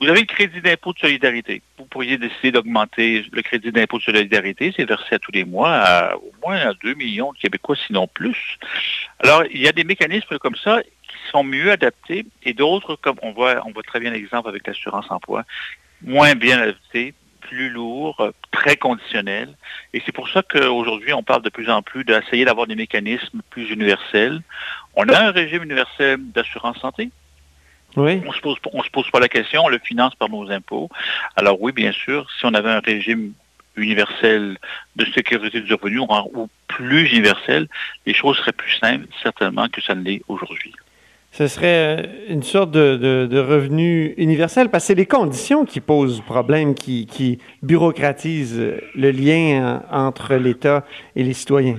vous 0.00 0.08
avez 0.08 0.20
le 0.20 0.26
crédit 0.26 0.62
d'impôt 0.62 0.94
de 0.94 0.98
solidarité. 0.98 1.60
Vous 1.76 1.84
pourriez 1.84 2.16
décider 2.16 2.52
d'augmenter 2.52 3.26
le 3.30 3.42
crédit 3.42 3.70
d'impôt 3.70 3.98
de 3.98 4.02
solidarité. 4.02 4.72
C'est 4.74 4.86
versé 4.86 5.16
à 5.16 5.18
tous 5.18 5.30
les 5.32 5.44
mois 5.44 5.74
à 5.74 6.16
au 6.16 6.32
moins 6.42 6.56
à 6.56 6.72
2 6.72 6.94
millions 6.94 7.32
de 7.32 7.38
Québécois, 7.38 7.76
sinon 7.86 8.06
plus. 8.06 8.58
Alors, 9.18 9.44
il 9.50 9.60
y 9.60 9.68
a 9.68 9.72
des 9.72 9.84
mécanismes 9.84 10.38
comme 10.38 10.56
ça 10.56 10.82
qui 10.82 11.30
sont 11.30 11.44
mieux 11.44 11.70
adaptés 11.70 12.24
et 12.44 12.54
d'autres, 12.54 12.96
comme 12.96 13.16
on 13.20 13.32
voit, 13.32 13.62
on 13.66 13.72
voit 13.72 13.82
très 13.82 14.00
bien 14.00 14.10
l'exemple 14.10 14.48
avec 14.48 14.66
l'assurance 14.66 15.10
emploi, 15.10 15.44
moins 16.02 16.34
bien 16.34 16.58
adaptés, 16.58 17.12
plus 17.42 17.68
lourds, 17.68 18.32
très 18.52 18.76
conditionnels. 18.76 19.54
Et 19.92 20.02
c'est 20.06 20.12
pour 20.12 20.30
ça 20.30 20.42
qu'aujourd'hui, 20.42 21.12
on 21.12 21.22
parle 21.22 21.42
de 21.42 21.50
plus 21.50 21.68
en 21.68 21.82
plus 21.82 22.04
d'essayer 22.04 22.46
d'avoir 22.46 22.66
des 22.66 22.76
mécanismes 22.76 23.42
plus 23.50 23.70
universels. 23.70 24.40
On 24.96 25.06
a 25.10 25.26
un 25.26 25.30
régime 25.30 25.62
universel 25.62 26.18
d'assurance 26.32 26.78
santé 26.78 27.10
oui. 27.96 28.22
On 28.26 28.32
se 28.32 28.40
pose, 28.40 28.56
on 28.72 28.82
se 28.82 28.90
pose 28.90 29.10
pas 29.10 29.20
la 29.20 29.28
question, 29.28 29.64
on 29.64 29.68
le 29.68 29.78
finance 29.78 30.14
par 30.14 30.28
nos 30.28 30.50
impôts. 30.50 30.88
Alors 31.36 31.60
oui, 31.60 31.72
bien 31.72 31.92
sûr, 31.92 32.26
si 32.38 32.46
on 32.46 32.54
avait 32.54 32.70
un 32.70 32.80
régime 32.80 33.32
universel 33.76 34.58
de 34.96 35.04
sécurité 35.06 35.60
du 35.60 35.74
revenu 35.74 36.00
ou 36.00 36.48
plus 36.68 37.08
universel, 37.10 37.68
les 38.06 38.14
choses 38.14 38.36
seraient 38.38 38.52
plus 38.52 38.72
simples, 38.78 39.06
certainement, 39.22 39.68
que 39.68 39.80
ça 39.80 39.94
ne 39.94 40.02
l'est 40.02 40.22
aujourd'hui. 40.28 40.72
Ce 41.32 41.46
serait 41.46 41.98
euh, 41.98 42.06
une 42.28 42.42
sorte 42.42 42.72
de, 42.72 43.38
revenu 43.38 44.14
universel 44.16 44.68
parce 44.68 44.84
que 44.84 44.88
c'est 44.88 44.94
les 44.96 45.06
conditions 45.06 45.64
qui 45.64 45.80
posent 45.80 46.20
problème, 46.22 46.74
qui, 46.74 47.06
qui 47.06 47.38
bureaucratisent 47.62 48.60
le 48.94 49.10
lien 49.12 49.82
entre 49.90 50.34
l'État 50.34 50.84
et 51.14 51.22
les 51.22 51.32
citoyens. 51.32 51.78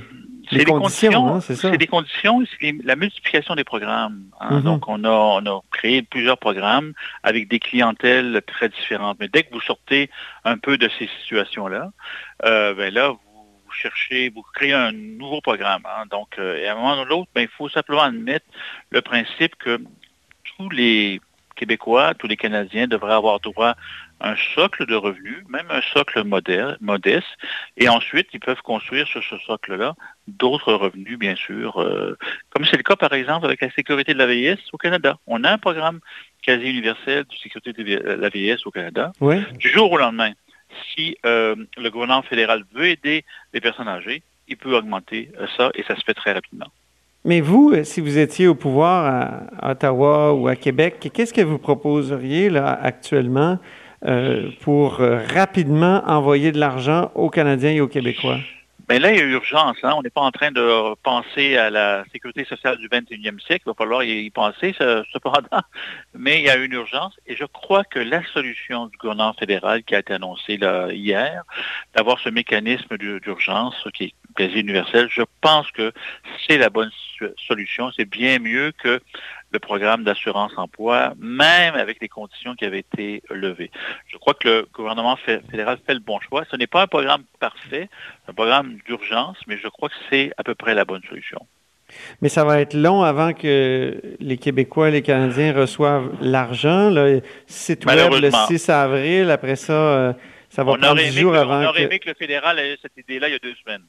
C'est 0.51 0.57
des 0.57 0.65
conditions, 0.65 1.35
hein, 1.35 1.39
c'est 1.41 1.77
des 1.77 1.87
conditions, 1.87 2.43
c'est 2.59 2.75
la 2.83 2.95
multiplication 2.95 3.55
des 3.55 3.63
programmes. 3.63 4.25
Hein. 4.39 4.59
Mm-hmm. 4.59 4.63
Donc, 4.63 4.87
on 4.87 5.03
a, 5.05 5.09
on 5.09 5.45
a 5.45 5.61
créé 5.71 6.01
plusieurs 6.01 6.37
programmes 6.37 6.93
avec 7.23 7.47
des 7.47 7.59
clientèles 7.59 8.41
très 8.45 8.67
différentes. 8.67 9.17
Mais 9.19 9.29
dès 9.29 9.43
que 9.43 9.53
vous 9.53 9.61
sortez 9.61 10.09
un 10.43 10.57
peu 10.57 10.77
de 10.77 10.89
ces 10.99 11.09
situations-là, 11.21 11.91
euh, 12.45 12.73
ben 12.73 12.93
là, 12.93 13.09
vous 13.11 13.71
cherchez, 13.71 14.29
vous 14.29 14.43
créez 14.53 14.73
un 14.73 14.91
nouveau 14.91 15.39
programme. 15.39 15.83
Hein. 15.85 16.05
Donc, 16.11 16.37
euh, 16.37 16.67
à 16.67 16.73
un 16.73 16.75
moment 16.75 17.01
ou 17.01 17.05
l'autre, 17.05 17.29
ben, 17.33 17.41
il 17.41 17.47
faut 17.47 17.69
simplement 17.69 18.01
admettre 18.01 18.45
le 18.89 19.01
principe 19.01 19.55
que 19.55 19.81
tous 20.57 20.69
les 20.69 21.21
Québécois, 21.55 22.13
tous 22.15 22.27
les 22.27 22.37
Canadiens 22.37 22.87
devraient 22.87 23.13
avoir 23.13 23.39
droit 23.39 23.75
un 24.23 24.35
socle 24.55 24.85
de 24.85 24.95
revenus, 24.95 25.43
même 25.49 25.65
un 25.69 25.81
socle 25.81 26.23
modeste, 26.23 27.27
et 27.77 27.89
ensuite 27.89 28.27
ils 28.33 28.39
peuvent 28.39 28.61
construire 28.61 29.07
sur 29.07 29.23
ce 29.23 29.37
socle-là 29.39 29.95
d'autres 30.27 30.73
revenus, 30.73 31.17
bien 31.17 31.35
sûr, 31.35 31.81
euh, 31.81 32.17
comme 32.49 32.65
c'est 32.65 32.77
le 32.77 32.83
cas 32.83 32.95
par 32.95 33.13
exemple 33.13 33.45
avec 33.45 33.61
la 33.61 33.71
sécurité 33.71 34.13
de 34.13 34.19
la 34.19 34.27
vieillesse 34.27 34.59
au 34.73 34.77
Canada. 34.77 35.17
On 35.27 35.43
a 35.43 35.51
un 35.51 35.57
programme 35.57 35.99
quasi 36.41 36.69
universel 36.69 37.23
de 37.23 37.35
sécurité 37.35 37.73
de 37.73 37.97
la 37.97 38.29
vieillesse 38.29 38.65
au 38.65 38.71
Canada. 38.71 39.11
Du 39.57 39.69
jour 39.69 39.91
au 39.91 39.97
lendemain, 39.97 40.31
si 40.93 41.17
euh, 41.25 41.55
le 41.77 41.89
gouvernement 41.89 42.21
fédéral 42.21 42.63
veut 42.73 42.87
aider 42.87 43.25
les 43.53 43.61
personnes 43.61 43.87
âgées, 43.87 44.23
il 44.47 44.57
peut 44.57 44.75
augmenter 44.75 45.31
euh, 45.39 45.47
ça 45.57 45.71
et 45.75 45.83
ça 45.83 45.95
se 45.95 46.03
fait 46.03 46.13
très 46.13 46.33
rapidement. 46.33 46.67
Mais 47.23 47.39
vous, 47.39 47.83
si 47.83 48.01
vous 48.01 48.17
étiez 48.17 48.47
au 48.47 48.55
pouvoir 48.55 49.45
à 49.61 49.71
Ottawa 49.71 50.33
ou 50.33 50.47
à 50.47 50.55
Québec, 50.55 51.11
qu'est-ce 51.13 51.33
que 51.33 51.41
vous 51.41 51.59
proposeriez 51.59 52.49
là, 52.49 52.71
actuellement 52.81 53.59
euh, 54.05 54.49
pour 54.61 54.99
euh, 54.99 55.19
rapidement 55.33 56.03
envoyer 56.07 56.51
de 56.51 56.59
l'argent 56.59 57.11
aux 57.15 57.29
Canadiens 57.29 57.71
et 57.71 57.81
aux 57.81 57.87
Québécois? 57.87 58.39
Bien 58.89 58.99
là, 58.99 59.11
il 59.11 59.17
y 59.19 59.21
a 59.21 59.25
urgence. 59.25 59.77
Hein? 59.83 59.93
On 59.95 60.01
n'est 60.01 60.09
pas 60.09 60.21
en 60.21 60.31
train 60.31 60.51
de 60.51 60.95
penser 61.03 61.55
à 61.55 61.69
la 61.69 62.03
sécurité 62.11 62.43
sociale 62.43 62.77
du 62.77 62.89
21e 62.89 63.39
siècle. 63.39 63.63
Il 63.65 63.69
va 63.69 63.73
falloir 63.73 64.03
y 64.03 64.29
penser, 64.31 64.75
cependant. 65.13 65.61
Mais 66.13 66.39
il 66.39 66.45
y 66.45 66.49
a 66.49 66.57
une 66.57 66.73
urgence. 66.73 67.13
Et 67.27 67.35
je 67.35 67.45
crois 67.45 67.83
que 67.83 67.99
la 67.99 68.21
solution 68.33 68.87
du 68.87 68.97
gouvernement 68.97 69.33
fédéral 69.33 69.83
qui 69.83 69.95
a 69.95 69.99
été 69.99 70.13
annoncée 70.13 70.59
hier, 70.91 71.43
d'avoir 71.95 72.19
ce 72.19 72.29
mécanisme 72.29 72.97
d'urgence 72.97 73.75
qui 73.93 74.05
est 74.05 74.13
quasi 74.35 74.59
universel, 74.59 75.07
je 75.09 75.23
pense 75.39 75.71
que 75.71 75.93
c'est 76.47 76.57
la 76.57 76.69
bonne 76.69 76.91
solution. 77.47 77.91
C'est 77.95 78.09
bien 78.09 78.39
mieux 78.39 78.73
que 78.83 78.99
le 79.51 79.59
programme 79.59 80.03
d'assurance 80.03 80.53
emploi, 80.57 81.13
même 81.19 81.75
avec 81.75 82.01
les 82.01 82.07
conditions 82.07 82.55
qui 82.55 82.65
avaient 82.65 82.79
été 82.79 83.21
levées. 83.29 83.71
Je 84.07 84.17
crois 84.17 84.33
que 84.33 84.47
le 84.47 84.67
gouvernement 84.73 85.17
fédéral 85.17 85.77
fait 85.85 85.93
le 85.93 85.99
bon 85.99 86.19
choix. 86.21 86.43
Ce 86.49 86.55
n'est 86.55 86.67
pas 86.67 86.83
un 86.83 86.87
programme 86.87 87.23
parfait, 87.39 87.89
un 88.27 88.33
programme 88.33 88.77
d'urgence, 88.85 89.37
mais 89.47 89.57
je 89.57 89.67
crois 89.67 89.89
que 89.89 89.95
c'est 90.09 90.31
à 90.37 90.43
peu 90.43 90.55
près 90.55 90.73
la 90.73 90.85
bonne 90.85 91.03
solution. 91.07 91.45
Mais 92.21 92.29
ça 92.29 92.45
va 92.45 92.61
être 92.61 92.73
long 92.73 93.03
avant 93.03 93.33
que 93.33 94.01
les 94.19 94.37
Québécois 94.37 94.89
et 94.89 94.91
les 94.91 95.01
Canadiens 95.01 95.53
reçoivent 95.53 96.11
l'argent. 96.21 96.93
Site 97.47 97.85
web 97.85 98.13
le 98.13 98.31
6 98.31 98.69
avril, 98.69 99.29
après 99.29 99.57
ça, 99.57 99.73
euh, 99.73 100.13
ça 100.49 100.63
va 100.63 100.77
prendre 100.77 101.01
10 101.01 101.11
jours 101.19 101.35
avant. 101.35 101.61
On 101.61 101.65
aurait 101.65 101.83
aimé 101.83 101.99
que 101.99 102.07
le 102.07 102.15
fédéral 102.15 102.59
ait 102.59 102.77
cette 102.81 102.97
idée-là 102.97 103.27
il 103.27 103.31
y 103.31 103.35
a 103.35 103.39
deux 103.39 103.55
semaines. 103.65 103.83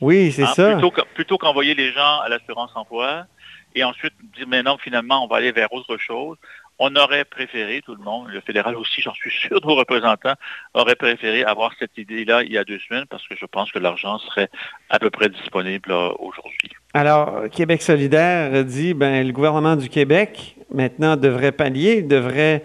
Oui, 0.00 0.32
c'est 0.32 0.44
hein, 0.44 0.54
ça. 0.54 0.80
Plutôt 1.14 1.38
qu'envoyer 1.38 1.74
les 1.74 1.92
gens 1.92 2.20
à 2.20 2.28
l'assurance 2.28 2.70
emploi, 2.74 3.26
et 3.74 3.84
ensuite 3.84 4.14
dire 4.36 4.48
maintenant 4.48 4.78
finalement 4.78 5.24
on 5.24 5.28
va 5.28 5.36
aller 5.36 5.52
vers 5.52 5.72
autre 5.72 5.96
chose. 5.96 6.36
On 6.82 6.96
aurait 6.96 7.26
préféré, 7.26 7.82
tout 7.84 7.94
le 7.94 8.02
monde, 8.02 8.28
le 8.28 8.40
fédéral 8.40 8.74
aussi, 8.74 9.02
j'en 9.02 9.12
suis 9.12 9.30
sûr, 9.30 9.60
nos 9.62 9.74
représentants 9.74 10.32
auraient 10.72 10.94
préféré 10.94 11.44
avoir 11.44 11.72
cette 11.78 11.98
idée-là 11.98 12.42
il 12.42 12.52
y 12.52 12.56
a 12.56 12.64
deux 12.64 12.78
semaines 12.78 13.04
parce 13.10 13.26
que 13.28 13.36
je 13.36 13.44
pense 13.44 13.70
que 13.70 13.78
l'argent 13.78 14.18
serait 14.18 14.48
à 14.88 14.98
peu 14.98 15.10
près 15.10 15.28
disponible 15.28 15.92
aujourd'hui. 15.92 16.70
Alors, 16.94 17.50
Québec 17.52 17.82
solidaire 17.82 18.64
dit, 18.64 18.94
ben, 18.94 19.26
le 19.26 19.32
gouvernement 19.32 19.76
du 19.76 19.90
Québec, 19.90 20.56
maintenant, 20.72 21.16
devrait 21.16 21.52
pallier, 21.52 22.00
devrait 22.00 22.64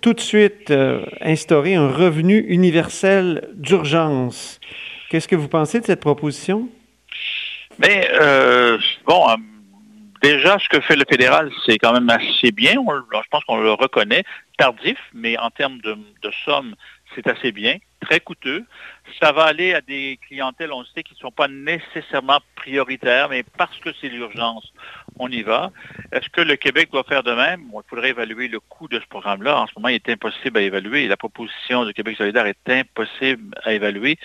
tout 0.00 0.12
de 0.12 0.20
suite 0.20 0.70
euh, 0.70 1.04
instaurer 1.20 1.74
un 1.74 1.88
revenu 1.88 2.38
universel 2.48 3.48
d'urgence. 3.54 4.60
Qu'est-ce 5.10 5.28
que 5.28 5.36
vous 5.36 5.48
pensez 5.48 5.80
de 5.80 5.86
cette 5.86 6.00
proposition? 6.00 6.68
Mais, 7.78 8.08
euh, 8.20 8.78
bon, 9.06 9.28
euh, 9.28 9.36
déjà, 10.24 10.58
ce 10.58 10.70
que 10.70 10.80
fait 10.80 10.96
le 10.96 11.04
fédéral, 11.06 11.50
c'est 11.66 11.76
quand 11.76 11.92
même 11.92 12.08
assez 12.08 12.50
bien. 12.50 12.72
je 12.72 13.28
pense 13.30 13.44
qu'on 13.44 13.60
le 13.60 13.72
reconnaît. 13.72 14.24
Tardif, 14.56 14.98
mais 15.12 15.36
en 15.36 15.50
termes 15.50 15.78
de, 15.82 15.96
somme, 16.46 16.74
c'est 17.14 17.26
assez 17.26 17.52
bien, 17.52 17.76
très 18.00 18.20
coûteux. 18.20 18.64
Ça 19.20 19.32
va 19.32 19.44
aller 19.44 19.74
à 19.74 19.82
des 19.82 20.18
clientèles, 20.26 20.72
on 20.72 20.84
sait, 20.84 21.02
qui 21.02 21.12
ne 21.12 21.18
sont 21.18 21.30
pas 21.30 21.48
nécessairement 21.48 22.38
prioritaires, 22.54 23.28
mais 23.28 23.42
parce 23.42 23.76
que 23.80 23.90
c'est 24.00 24.08
l'urgence, 24.08 24.72
on 25.18 25.28
y 25.28 25.42
va. 25.42 25.72
Est-ce 26.12 26.30
que 26.30 26.40
le 26.40 26.56
Québec 26.56 26.88
doit 26.90 27.04
faire 27.04 27.22
de 27.22 27.32
même? 27.32 27.62
il 27.74 27.80
faudrait 27.90 28.10
évaluer 28.10 28.48
le 28.48 28.60
coût 28.60 28.88
de 28.88 29.00
ce 29.00 29.06
programme-là. 29.06 29.60
En 29.60 29.66
ce 29.66 29.72
moment, 29.76 29.88
il 29.88 29.96
est 29.96 30.08
impossible 30.08 30.56
à 30.56 30.62
évaluer. 30.62 31.06
La 31.06 31.18
proposition 31.18 31.84
de 31.84 31.92
Québec 31.92 32.16
solidaire 32.16 32.46
est 32.46 32.68
impossible 32.70 33.54
à 33.62 33.74
évaluer. 33.74 34.16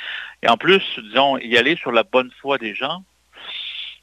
Et 0.43 0.47
en 0.47 0.55
plus, 0.55 0.83
disons, 0.99 1.37
y 1.39 1.57
aller 1.57 1.75
sur 1.75 1.91
la 1.91 2.03
bonne 2.03 2.31
foi 2.39 2.57
des 2.57 2.73
gens, 2.73 3.03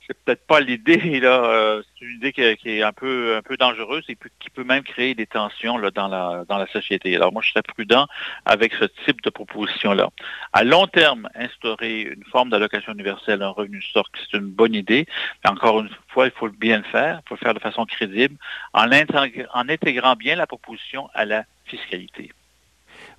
c'est 0.07 0.17
peut-être 0.25 0.47
pas 0.47 0.61
l'idée 0.61 1.21
là. 1.21 1.45
Euh, 1.45 1.83
c'est 1.99 2.05
une 2.05 2.17
idée 2.17 2.33
qui, 2.33 2.43
est 2.43 2.83
un 2.83 2.93
peu 2.93 3.37
un 3.37 3.43
peu 3.43 3.57
dangereuse 3.57 4.05
et 4.09 4.17
qui 4.39 4.51
peut 4.51 4.65
même 4.65 4.83
créer 4.83 5.15
des 5.15 5.27
tensions 5.27 5.79
là, 5.79 5.91
dans 5.91 6.09
la 6.09 6.45
dans 6.49 6.59
la 6.59 6.67
société. 6.69 7.15
Alors 7.17 7.33
moi, 7.33 7.43
je 7.43 7.51
serais 7.51 7.63
prudent 7.63 8.07
avec 8.45 8.75
ce 8.75 8.85
type 9.05 9.23
de 9.23 9.31
proposition 9.31 9.93
là. 9.93 10.11
À 10.53 10.65
long 10.65 10.87
terme, 10.87 11.29
instaurer 11.35 12.03
une 12.03 12.25
forme 12.25 12.51
d'allocation 12.51 12.93
universelle, 12.93 13.43
un 13.43 13.51
revenu 13.51 13.83
stock, 13.83 14.07
c'est 14.19 14.37
une 14.37 14.47
bonne 14.47 14.75
idée. 14.75 15.07
Mais 15.45 15.51
encore 15.51 15.81
une 15.81 15.91
fois, 16.09 16.27
il 16.27 16.33
faut 16.33 16.49
bien 16.49 16.79
le 16.79 16.85
faire. 16.85 17.21
Il 17.25 17.29
faut 17.29 17.35
le 17.35 17.45
faire 17.45 17.55
de 17.55 17.61
façon 17.61 17.85
crédible 17.85 18.37
en, 18.73 18.91
intégrant 18.93 20.17
bien 20.17 20.37
la 20.37 20.47
proposition 20.47 21.09
à 21.15 21.25
la 21.25 21.45
fiscalité. 21.65 22.31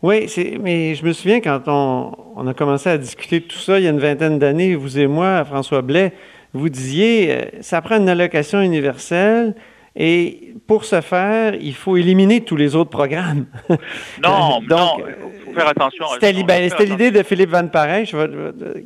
Oui, 0.02 0.28
mais 0.60 0.96
je 0.96 1.06
me 1.06 1.12
souviens 1.12 1.42
quand 1.42 1.64
on, 1.68 2.16
on, 2.36 2.48
a 2.48 2.54
commencé 2.54 2.90
à 2.90 2.98
discuter 2.98 3.40
de 3.40 3.46
tout 3.46 3.58
ça 3.58 3.80
il 3.80 3.86
y 3.86 3.88
a 3.88 3.92
une 3.92 4.00
vingtaine 4.00 4.38
d'années, 4.38 4.76
vous 4.76 5.00
et 5.00 5.08
moi, 5.08 5.44
François 5.44 5.82
Blais, 5.82 6.14
vous 6.54 6.70
disiez, 6.70 7.32
euh, 7.32 7.46
ça 7.62 7.82
prend 7.82 7.98
une 7.98 8.10
allocation 8.10 8.62
universelle. 8.62 9.56
Et 9.96 10.54
pour 10.68 10.86
ce 10.86 11.02
faire, 11.02 11.56
il 11.56 11.74
faut 11.74 11.98
éliminer 11.98 12.42
tous 12.42 12.56
les 12.56 12.76
autres 12.76 12.92
programmes. 12.92 13.46
Non, 14.24 14.62
non, 14.62 14.98
il 15.00 15.44
faut 15.44 15.54
faire 15.54 15.68
attention. 15.68 16.06
C'était 16.14 16.32
l'idée 16.32 17.12
de 17.12 17.24
Philippe 17.24 17.50
Van 17.50 17.68
Parijs, 17.68 18.14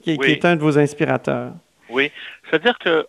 qui, 0.02 0.18
qui, 0.18 0.32
est 0.32 0.46
un 0.46 0.56
de 0.56 0.62
vos 0.62 0.78
inspirateurs. 0.78 1.52
Oui, 1.92 2.12
c'est-à-dire 2.50 2.78
que 2.80 3.06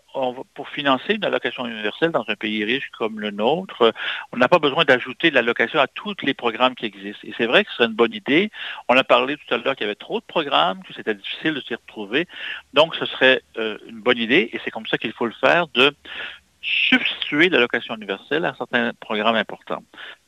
pour 0.55 0.69
financer 0.69 1.15
une 1.15 1.25
allocation 1.25 1.67
universelle 1.67 2.11
dans 2.11 2.25
un 2.27 2.35
pays 2.35 2.65
riche 2.65 2.91
comme 2.99 3.21
le 3.21 3.31
nôtre, 3.31 3.95
on 4.33 4.37
n'a 4.37 4.49
pas 4.49 4.59
besoin 4.59 4.85
d'ajouter 4.85 5.31
de 5.31 5.37
l'allocation 5.37 5.79
à 5.79 5.87
tous 5.87 6.17
les 6.23 6.35
programmes 6.35 6.75
qui 6.75 6.87
existent. 6.87 7.21
Et 7.25 7.33
c'est 7.39 7.47
vrai 7.47 7.65
que 7.65 7.71
ce 7.71 7.77
serait 7.77 7.87
une 7.87 7.95
bonne 7.95 8.13
idée. 8.13 8.51
On 8.89 8.97
a 8.97 9.05
parlé 9.05 9.37
tout 9.37 9.55
à 9.55 9.59
l'heure 9.59 9.77
qu'il 9.77 9.85
y 9.87 9.89
avait 9.89 9.95
trop 9.95 10.19
de 10.19 10.25
programmes, 10.25 10.83
que 10.83 10.93
c'était 10.95 11.15
difficile 11.15 11.55
de 11.55 11.61
s'y 11.61 11.75
retrouver. 11.75 12.27
Donc, 12.75 12.97
ce 12.97 13.07
serait 13.07 13.43
euh, 13.57 13.79
une 13.89 14.01
bonne 14.01 14.19
idée, 14.19 14.51
et 14.53 14.61
c'est 14.65 14.71
comme 14.71 14.87
ça 14.87 14.99
qu'il 14.99 15.13
faut 15.13 15.27
le 15.27 15.35
faire, 15.41 15.69
de 15.69 15.95
substituer 16.61 17.49
l'allocation 17.49 17.95
universelle 17.97 18.45
à 18.45 18.55
certains 18.57 18.93
programmes 19.01 19.37
importants. 19.37 19.83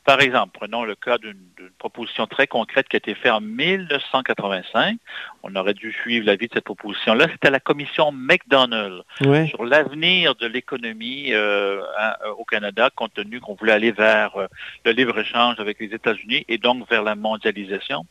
Par 0.04 0.20
exemple, 0.20 0.50
prenons 0.52 0.84
le 0.84 0.94
cas 0.94 1.16
d'une 1.16 1.34
proposition 1.78 2.26
très 2.26 2.46
concrète 2.46 2.88
qui 2.88 2.96
a 2.96 2.98
été 2.98 3.14
faite 3.14 3.32
en 3.32 3.40
1985. 3.40 4.98
On 5.42 5.56
aurait 5.56 5.72
dû 5.72 5.92
suivre 5.92 6.26
l'avis 6.26 6.48
de 6.48 6.54
cette 6.54 6.64
proposition-là. 6.64 7.26
C'était 7.32 7.50
la 7.50 7.60
commission 7.60 8.12
McDonnell 8.12 9.02
sur 9.48 9.64
l'avenir 9.64 10.34
de 10.34 10.46
l'économie 10.46 11.32
euh, 11.32 11.80
euh, 11.80 12.30
au 12.36 12.44
Canada, 12.44 12.90
compte 12.94 13.14
tenu 13.14 13.40
qu'on 13.40 13.54
voulait 13.54 13.72
aller 13.72 13.92
vers 13.92 14.36
euh, 14.36 14.46
le 14.84 14.92
libre-échange 14.92 15.58
avec 15.58 15.80
les 15.80 15.94
États-Unis 15.94 16.44
et 16.48 16.58
donc 16.58 16.88
vers 16.90 17.02
la 17.02 17.14
mondialisation. 17.14 18.04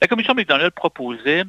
La 0.00 0.08
commission 0.08 0.34
McDonnell 0.34 0.70
proposait 0.70 1.44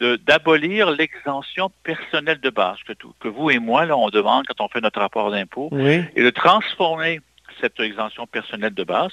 d'abolir 0.00 0.90
l'exemption 0.90 1.70
personnelle 1.82 2.40
de 2.40 2.50
base 2.50 2.78
que, 2.86 2.94
que 3.20 3.28
vous 3.28 3.50
et 3.50 3.58
moi, 3.58 3.84
là, 3.84 3.96
on 3.96 4.08
demande 4.08 4.44
quand 4.46 4.64
on 4.64 4.68
fait 4.68 4.80
notre 4.80 5.00
rapport 5.00 5.30
d'impôt, 5.30 5.70
et 5.72 6.22
de 6.22 6.30
transformer 6.30 7.20
cette 7.60 7.80
exemption 7.80 8.26
personnelle 8.26 8.74
de 8.74 8.84
base, 8.84 9.12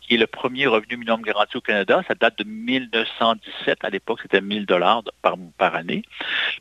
qui 0.00 0.14
est 0.14 0.18
le 0.18 0.26
premier 0.26 0.66
revenu 0.66 0.96
minimum 0.96 1.22
garanti 1.22 1.56
au 1.56 1.60
Canada. 1.60 2.02
Ça 2.08 2.14
date 2.14 2.38
de 2.38 2.44
1917. 2.44 3.84
À 3.84 3.90
l'époque, 3.90 4.20
c'était 4.22 4.40
1000 4.40 4.66
dollars 4.66 5.02
par, 5.22 5.36
par 5.56 5.74
année. 5.74 6.02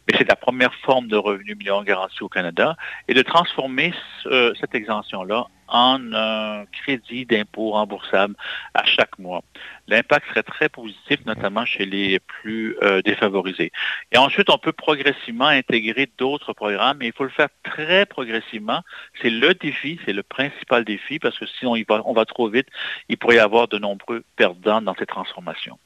Mais 0.07 0.17
c'est 0.17 0.27
la 0.27 0.35
première 0.35 0.73
forme 0.75 1.07
de 1.07 1.17
revenu 1.17 1.55
minimum 1.55 1.83
garanti 1.83 2.23
au 2.23 2.29
Canada. 2.29 2.77
Et 3.07 3.13
de 3.13 3.21
transformer 3.21 3.93
cette 4.23 4.75
exemption-là 4.75 5.47
en 5.69 6.13
un 6.13 6.65
crédit 6.65 7.25
d'impôt 7.25 7.71
remboursable 7.71 8.35
à 8.73 8.83
chaque 8.85 9.17
mois. 9.19 9.43
L'impact 9.87 10.27
serait 10.29 10.43
très 10.43 10.69
positif, 10.69 11.25
notamment 11.25 11.65
chez 11.65 11.85
les 11.85 12.19
plus 12.19 12.75
euh, 12.81 13.01
défavorisés. 13.01 13.71
Et 14.11 14.17
ensuite, 14.17 14.49
on 14.49 14.57
peut 14.57 14.71
progressivement 14.71 15.47
intégrer 15.47 16.09
d'autres 16.17 16.53
programmes, 16.53 16.97
mais 16.99 17.07
il 17.07 17.13
faut 17.13 17.23
le 17.23 17.29
faire 17.29 17.49
très 17.63 18.05
progressivement. 18.05 18.81
C'est 19.21 19.29
le 19.29 19.53
défi, 19.53 19.99
c'est 20.05 20.13
le 20.13 20.23
principal 20.23 20.85
défi, 20.85 21.19
parce 21.19 21.37
que 21.37 21.45
si 21.45 21.65
on, 21.65 21.75
va, 21.87 22.01
on 22.05 22.13
va 22.13 22.25
trop 22.25 22.49
vite, 22.49 22.67
il 23.07 23.17
pourrait 23.17 23.37
y 23.37 23.39
avoir 23.39 23.67
de 23.67 23.77
nombreux 23.77 24.23
perdants 24.35 24.81
dans 24.81 24.95
ces 24.95 25.05
transformations. 25.05 25.79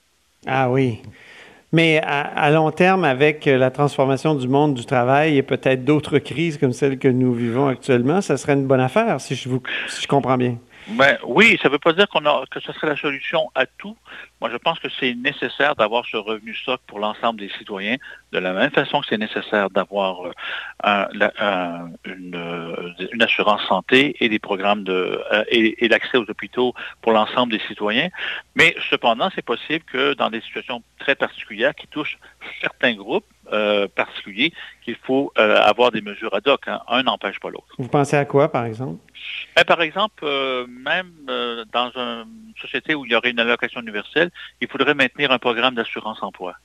Ah 0.45 0.69
oui. 0.69 1.01
Mais 1.73 1.99
à, 2.05 2.51
long 2.51 2.69
terme, 2.69 3.03
avec 3.03 3.45
la 3.45 3.71
transformation 3.71 4.35
du 4.35 4.47
monde 4.47 4.75
du 4.75 4.85
travail 4.85 5.37
et 5.37 5.41
peut-être 5.41 5.83
d'autres 5.83 6.19
crises 6.19 6.59
comme 6.59 6.71
celle 6.71 6.99
que 6.99 7.07
nous 7.07 7.33
vivons 7.33 7.67
actuellement, 7.67 8.21
ça 8.21 8.37
serait 8.37 8.53
une 8.53 8.67
bonne 8.67 8.79
affaire, 8.79 9.19
si 9.19 9.33
je, 9.33 9.49
vous, 9.49 9.59
comprends 10.07 10.37
bien. 10.37 10.59
Ben, 10.89 11.17
oui, 11.25 11.57
ça 11.63 11.69
ne 11.69 11.73
veut 11.73 11.79
pas 11.79 11.93
dire 11.93 12.07
qu'on 12.09 12.25
a, 12.27 12.43
que 12.51 12.59
ce 12.59 12.71
serait 12.73 12.87
la 12.87 12.95
solution 12.95 13.49
à 13.55 13.65
tout. 13.65 13.97
Moi, 14.43 14.51
je 14.51 14.57
pense 14.57 14.77
que 14.77 14.89
c'est 14.99 15.15
nécessaire 15.15 15.73
d'avoir 15.77 16.05
ce 16.05 16.17
revenu 16.17 16.53
stock 16.53 16.81
pour 16.85 16.99
l'ensemble 16.99 17.39
des 17.39 17.47
citoyens, 17.57 17.95
de 18.33 18.39
la 18.39 18.51
même 18.51 18.71
façon 18.71 18.99
que 18.99 19.07
c'est 19.09 19.17
nécessaire 19.17 19.69
d'avoir 19.69 20.33
euh, 20.85 21.05
une, 22.03 23.21
assurance 23.21 23.61
santé 23.69 24.17
et 24.19 24.27
des 24.27 24.39
programmes 24.39 24.83
de 24.83 25.23
euh, 25.31 25.45
et, 25.47 25.87
l'accès 25.87 26.17
aux 26.17 26.29
hôpitaux 26.29 26.73
pour 27.01 27.13
l'ensemble 27.13 27.53
des 27.53 27.61
citoyens. 27.69 28.09
Mais 28.55 28.75
cependant, 28.89 29.29
c'est 29.33 29.45
possible 29.45 29.85
que 29.85 30.13
dans 30.13 30.29
des 30.29 30.41
situations 30.41 30.83
très 30.99 31.15
particulières 31.15 31.73
qui 31.73 31.87
touchent 31.87 32.19
certains 32.59 32.95
groupes, 32.95 33.23
euh, 33.53 33.87
particuliers, 33.87 34.51
qu'il 34.83 34.95
faut 34.95 35.31
avoir 35.35 35.91
des 35.91 36.01
mesures 36.01 36.33
ad 36.33 36.47
hoc. 36.47 36.67
Hein. 36.67 36.81
Un 36.89 37.03
n'empêche 37.03 37.39
pas 37.39 37.49
l'autre. 37.49 37.67
Vous 37.77 37.87
pensez 37.87 38.17
à 38.17 38.25
quoi, 38.25 38.51
par 38.51 38.65
exemple? 38.65 38.99
Ben, 39.55 39.63
par 39.63 39.81
exemple, 39.81 40.25
même 40.67 41.11
dans 41.71 41.91
une 41.95 42.53
société 42.59 42.93
où 42.93 43.05
il 43.05 43.11
y 43.11 43.15
aurait 43.15 43.31
une 43.31 43.39
allocation 43.39 43.79
universelle, 43.79 44.31
il 44.61 44.67
faudrait 44.67 44.93
maintenir 44.93 45.31
un 45.31 45.39
programme 45.39 45.75
d'assurance 45.75 46.21
emploi. 46.21 46.55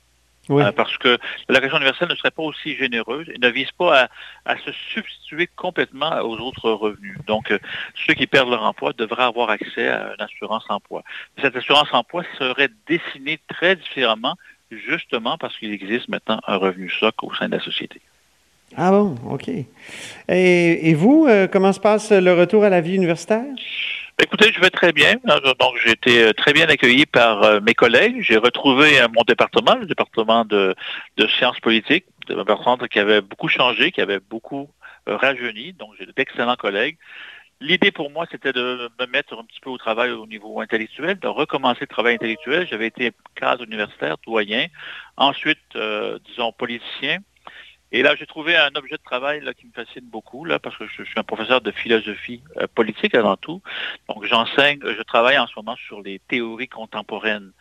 Euh, 0.51 0.73
parce 0.73 0.97
que 0.97 1.19
l'allocation 1.49 1.77
universelle 1.77 2.09
ne 2.09 2.15
serait 2.15 2.31
pas 2.31 2.43
aussi 2.43 2.75
généreuse 2.77 3.29
et 3.29 3.39
ne 3.39 3.49
vise 3.49 3.71
pas 3.73 4.09
à, 4.47 4.57
se 4.57 4.73
substituer 4.93 5.47
complètement 5.47 6.21
aux 6.21 6.39
autres 6.39 6.71
revenus. 6.71 7.19
Donc, 7.27 7.51
euh, 7.51 7.59
ceux 8.07 8.15
qui 8.15 8.27
perdent 8.27 8.51
leur 8.51 8.63
emploi 8.63 8.93
devraient 8.95 9.25
avoir 9.25 9.51
accès 9.51 9.89
à 9.89 10.15
une 10.15 10.25
assurance 10.25 10.65
emploi. 10.69 11.03
Cette 11.41 11.55
assurance 11.57 11.93
emploi 11.93 12.25
serait 12.39 12.71
dessinée 12.87 13.39
très 13.49 13.77
différemment, 13.77 14.37
justement 14.71 15.37
parce 15.39 15.57
qu'il 15.59 15.73
existe 15.73 16.09
maintenant 16.09 16.41
un 16.47 16.57
revenu 16.57 16.91
socle 16.91 17.27
au 17.27 17.35
sein 17.35 17.49
de 17.49 17.57
la 17.57 17.63
société. 17.63 18.01
Ah 18.77 18.91
bon, 18.91 19.17
OK. 19.31 19.51
Et, 20.29 20.95
vous, 20.95 21.27
euh, 21.27 21.47
comment 21.47 21.73
se 21.73 21.81
passe 21.81 22.13
le 22.13 22.33
retour 22.33 22.65
à 22.65 22.69
la 22.69 22.81
vie 22.81 22.95
universitaire? 22.95 23.45
Écoutez, 24.21 24.53
je 24.53 24.61
vais 24.61 24.71
très 24.71 24.93
bien. 24.93 25.15
Donc, 25.61 25.77
j'ai 25.85 25.93
été 25.93 26.25
euh, 26.25 26.33
très 26.33 26.53
bien 26.53 26.67
accueilli 26.67 27.07
par 27.07 27.45
euh, 27.45 27.61
mes 27.61 27.75
collègues. 27.75 28.17
J'ai 28.21 28.37
retrouvé 28.37 28.99
mon 29.15 29.23
département, 29.23 29.77
le 29.77 29.87
département 29.87 30.45
de, 30.45 30.75
sciences 31.37 31.61
politiques, 31.61 32.05
département 32.27 32.79
qui 32.79 32.99
avait 32.99 33.21
beaucoup 33.21 33.47
changé, 33.47 33.93
qui 33.93 34.01
avait 34.01 34.19
beaucoup 34.19 34.71
rajeuni. 35.07 35.73
Donc, 35.73 35.91
j'ai 36.01 36.07
d'excellents 36.07 36.57
collègues. 36.57 36.99
L'idée 37.61 37.93
pour 37.93 38.11
moi, 38.11 38.27
c'était 38.29 38.53
de 38.53 38.91
me 38.99 39.07
mettre 39.07 39.39
un 39.39 39.45
petit 39.45 39.61
peu 39.61 39.71
au 39.71 39.79
travail 39.79 40.11
au 40.11 40.27
niveau 40.27 40.61
intellectuel, 40.61 41.21
de 41.21 41.29
recommencer 41.29 41.83
le 41.83 41.87
travail 41.87 42.17
intellectuel. 42.17 42.67
J'avais 42.69 42.89
été 42.89 43.13
cadre 43.37 43.63
universitaire, 43.63 44.17
doyen, 44.27 44.67
ensuite, 45.17 45.79
disons, 46.27 46.53
politicien. 46.53 47.19
Et 47.91 48.03
là, 48.03 48.15
j'ai 48.17 48.27
trouvé 48.27 48.57
un 48.57 48.71
objet 48.75 48.97
de 48.97 49.03
travail 49.03 49.41
qui 49.57 49.67
me 49.67 49.73
fascine 49.73 50.05
beaucoup, 50.05 50.47
parce 50.63 50.77
que 50.77 50.87
je, 50.87 51.03
suis 51.03 51.19
un 51.19 51.23
professeur 51.23 51.61
de 51.61 51.71
philosophie 51.71 52.43
euh, 52.59 52.67
politique 52.75 53.15
avant 53.15 53.37
tout. 53.37 53.63
Donc, 54.09 54.25
j'enseigne, 54.25 54.79
je 54.83 55.03
travaille 55.03 55.39
en 55.39 55.47
ce 55.47 55.55
moment 55.57 55.77
sur 55.77 56.03
les 56.03 56.19
théories 56.29 56.69
contemporaines 56.69 57.53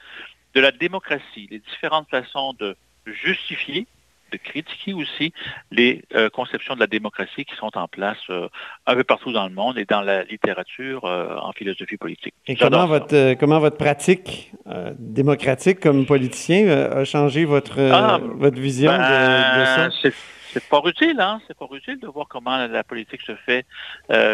de 0.54 0.60
la 0.60 0.72
démocratie, 0.72 1.48
les 1.50 1.60
différentes 1.60 2.10
façons 2.10 2.54
de 2.54 2.76
justifier 3.06 3.88
de 4.32 4.38
critiquer 4.38 4.94
aussi 4.94 5.34
les 5.72 6.04
euh, 6.14 6.30
conceptions 6.30 6.76
de 6.76 6.80
la 6.80 6.88
démocratie 6.88 7.46
qui 7.46 7.56
sont 7.56 7.78
en 7.78 7.88
place 7.88 8.18
euh, 8.30 8.48
un 8.86 8.96
peu 8.96 9.04
partout 9.04 9.32
dans 9.32 9.48
le 9.48 9.54
monde 9.54 9.78
et 9.78 9.86
dans 9.86 10.02
la 10.02 10.24
littérature 10.24 11.04
en 11.04 11.52
philosophie 11.54 11.98
politique. 11.98 12.34
Et 12.48 12.56
comment 12.56 12.86
votre, 12.88 13.34
comment 13.36 13.60
votre 13.60 13.78
pratique 13.78 14.52
démocratique 14.98 15.80
comme 15.80 16.06
politicien 16.06 16.68
a 16.68 17.04
changé 17.06 17.46
votre, 17.46 17.80
ah, 17.80 18.20
votre 18.22 18.60
vision 18.60 18.92
de, 18.92 18.98
ben, 18.98 19.92
ça? 19.92 20.10
c'est 20.54 20.70
pas 20.70 20.82
utile, 20.86 21.20
hein? 21.20 21.40
C'est 21.48 21.58
pas 21.58 21.68
utile 21.72 22.00
de 22.00 22.08
voir 22.08 22.28
comment 22.28 22.66
la 22.68 22.84
politique 22.84 23.22
se 23.22 23.36
fait 23.36 23.66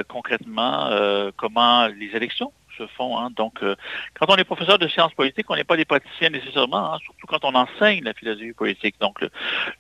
concrètement, 0.07 0.89
comment 1.37 1.87
les 1.87 2.15
élections 2.15 2.51
se 2.77 2.87
font. 2.87 3.17
Hein. 3.17 3.29
Donc, 3.35 3.63
euh, 3.63 3.75
quand 4.19 4.25
on 4.29 4.35
est 4.35 4.43
professeur 4.43 4.77
de 4.77 4.87
sciences 4.87 5.13
politiques, 5.13 5.49
on 5.49 5.55
n'est 5.55 5.63
pas 5.63 5.77
des 5.77 5.85
praticiens 5.85 6.29
nécessairement, 6.29 6.93
hein, 6.93 6.97
surtout 7.03 7.27
quand 7.27 7.43
on 7.43 7.55
enseigne 7.55 8.03
la 8.03 8.13
philosophie 8.13 8.53
politique. 8.53 8.95
Donc, 8.99 9.23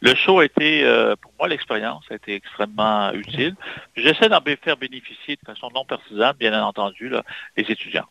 le, 0.01 0.15
show 0.15 0.39
a 0.39 0.45
été, 0.45 0.83
euh, 0.83 1.15
pour 1.15 1.31
moi, 1.39 1.47
l'expérience 1.47 2.03
a 2.09 2.15
été 2.15 2.35
extrêmement 2.35 3.11
utile. 3.13 3.55
J'essaie 3.95 4.29
d'en 4.29 4.41
faire 4.61 4.77
bénéficier 4.77 5.35
de 5.35 5.45
façon 5.45 5.69
non 5.73 5.85
partisane, 5.85 6.35
bien 6.39 6.61
entendu, 6.63 7.11
les 7.57 7.63
étudiants. 7.63 8.07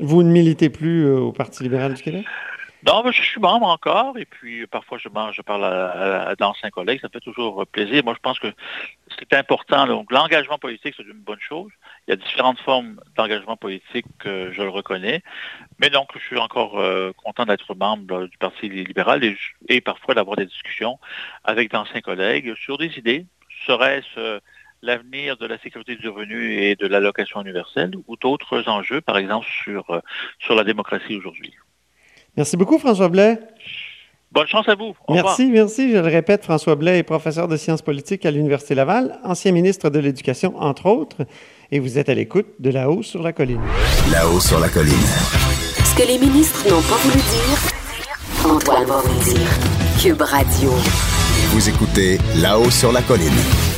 Vous 0.00 0.22
ne 0.22 0.30
militez 0.30 0.70
plus 0.70 1.06
euh, 1.06 1.18
au 1.18 1.32
Parti 1.32 1.64
libéral 1.64 1.94
du 1.94 2.02
Québec? 2.02 2.24
Non, 2.86 3.02
je 3.10 3.20
suis 3.20 3.40
membre 3.40 3.66
encore, 3.66 4.16
et 4.18 4.24
puis 4.24 4.64
parfois 4.68 4.98
je, 4.98 5.08
parle 5.08 5.64
à, 5.64 6.36
d'anciens 6.36 6.70
collègues, 6.70 7.00
ça 7.00 7.08
fait 7.08 7.20
toujours 7.20 7.66
plaisir. 7.66 8.04
Moi, 8.04 8.14
je 8.14 8.20
pense 8.20 8.38
que 8.38 8.52
c'est 9.18 9.32
important. 9.32 9.86
Donc, 9.86 10.12
l'engagement 10.12 10.58
politique, 10.58 10.94
c'est 10.96 11.02
une 11.02 11.18
bonne 11.18 11.40
chose. 11.40 11.72
Il 12.06 12.10
y 12.10 12.14
a 12.14 12.16
différentes 12.16 12.60
formes 12.60 13.00
d'engagement 13.16 13.56
politique, 13.56 14.06
que 14.20 14.52
je 14.52 14.62
le 14.62 14.68
reconnais. 14.68 15.22
Mais 15.80 15.90
donc, 15.90 16.10
je 16.14 16.20
suis 16.20 16.38
encore 16.38 16.78
euh, 16.78 17.12
content 17.24 17.46
d'être 17.46 17.74
membre 17.74 18.26
du 18.26 18.38
Parti 18.38 18.68
libéral 18.68 19.24
et, 19.68 19.80
parfois 19.80 20.14
d'avoir 20.14 20.36
des 20.36 20.46
discussions 20.46 21.00
avec 21.42 21.72
d'anciens 21.72 22.00
collègues 22.00 22.54
sur 22.54 22.78
des 22.78 22.96
idées. 22.96 23.26
Serait-ce 23.66 24.20
euh, 24.20 24.40
l'avenir 24.82 25.36
de 25.36 25.46
la 25.46 25.58
sécurité 25.58 25.96
du 25.96 26.08
revenu 26.08 26.52
et 26.62 26.76
de 26.76 26.86
l'allocation 26.86 27.40
universelle 27.40 27.90
ou 28.06 28.16
d'autres 28.16 28.68
enjeux, 28.68 29.00
par 29.00 29.18
exemple 29.18 29.48
sur, 29.64 29.90
euh, 29.90 30.00
sur 30.38 30.54
la 30.54 30.62
démocratie 30.62 31.16
aujourd'hui? 31.16 31.54
Merci 32.38 32.56
beaucoup, 32.56 32.78
François 32.78 33.08
Blais. 33.08 33.40
Bonne 34.30 34.46
chance 34.46 34.68
à 34.68 34.76
vous. 34.76 34.94
merci, 35.08 35.50
merci. 35.50 35.90
Je 35.90 35.96
le 35.96 36.06
répète, 36.06 36.44
François 36.44 36.76
Blais 36.76 36.98
est 36.98 37.02
professeur 37.02 37.48
de 37.48 37.56
sciences 37.56 37.82
politiques 37.82 38.24
à 38.24 38.30
l'Université 38.30 38.76
Laval, 38.76 39.18
ancien 39.24 39.50
ministre 39.50 39.90
de 39.90 39.98
l'Éducation, 39.98 40.54
entre 40.56 40.86
autres, 40.86 41.26
et 41.72 41.80
vous 41.80 41.98
êtes 41.98 42.08
à 42.08 42.14
l'écoute 42.14 42.46
de 42.60 42.70
là-haut 42.70 43.02
sur 43.02 43.24
la 43.24 43.32
colline. 43.32 43.60
Là-haut 44.12 44.38
sur 44.38 44.60
la 44.60 44.68
colline. 44.68 44.94
Ce 45.82 46.00
que 46.00 46.06
les 46.06 46.16
ministres 46.16 46.62
n'ont 46.70 46.82
pas 46.82 46.94
voulu 47.02 47.16
dire, 47.16 48.48
Antoine 48.48 48.84
va 48.84 49.00
vous 49.00 49.34
dire. 49.34 49.48
Cube 50.00 50.22
Radio. 50.22 50.70
Vous 51.50 51.68
écoutez 51.68 52.18
Là-haut 52.40 52.70
sur 52.70 52.92
la 52.92 53.02
colline. 53.02 53.32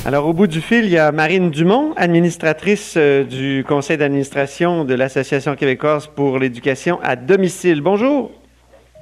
Alors, 0.05 0.27
au 0.27 0.35
bout 0.35 0.49
du 0.49 0.61
fil, 0.61 0.85
il 0.85 0.91
y 0.91 0.99
a 0.99 1.13
Marine 1.13 1.51
Dumont, 1.51 1.95
administratrice 1.97 2.95
euh, 2.99 3.25
du 3.25 3.65
conseil 3.67 3.97
d'administration 3.97 4.85
de 4.85 4.93
l'Association 4.93 5.57
québécoise 5.57 6.09
pour 6.09 6.39
l'éducation 6.39 6.99
à 7.03 7.17
domicile. 7.17 7.81
Bonjour. 7.81 8.31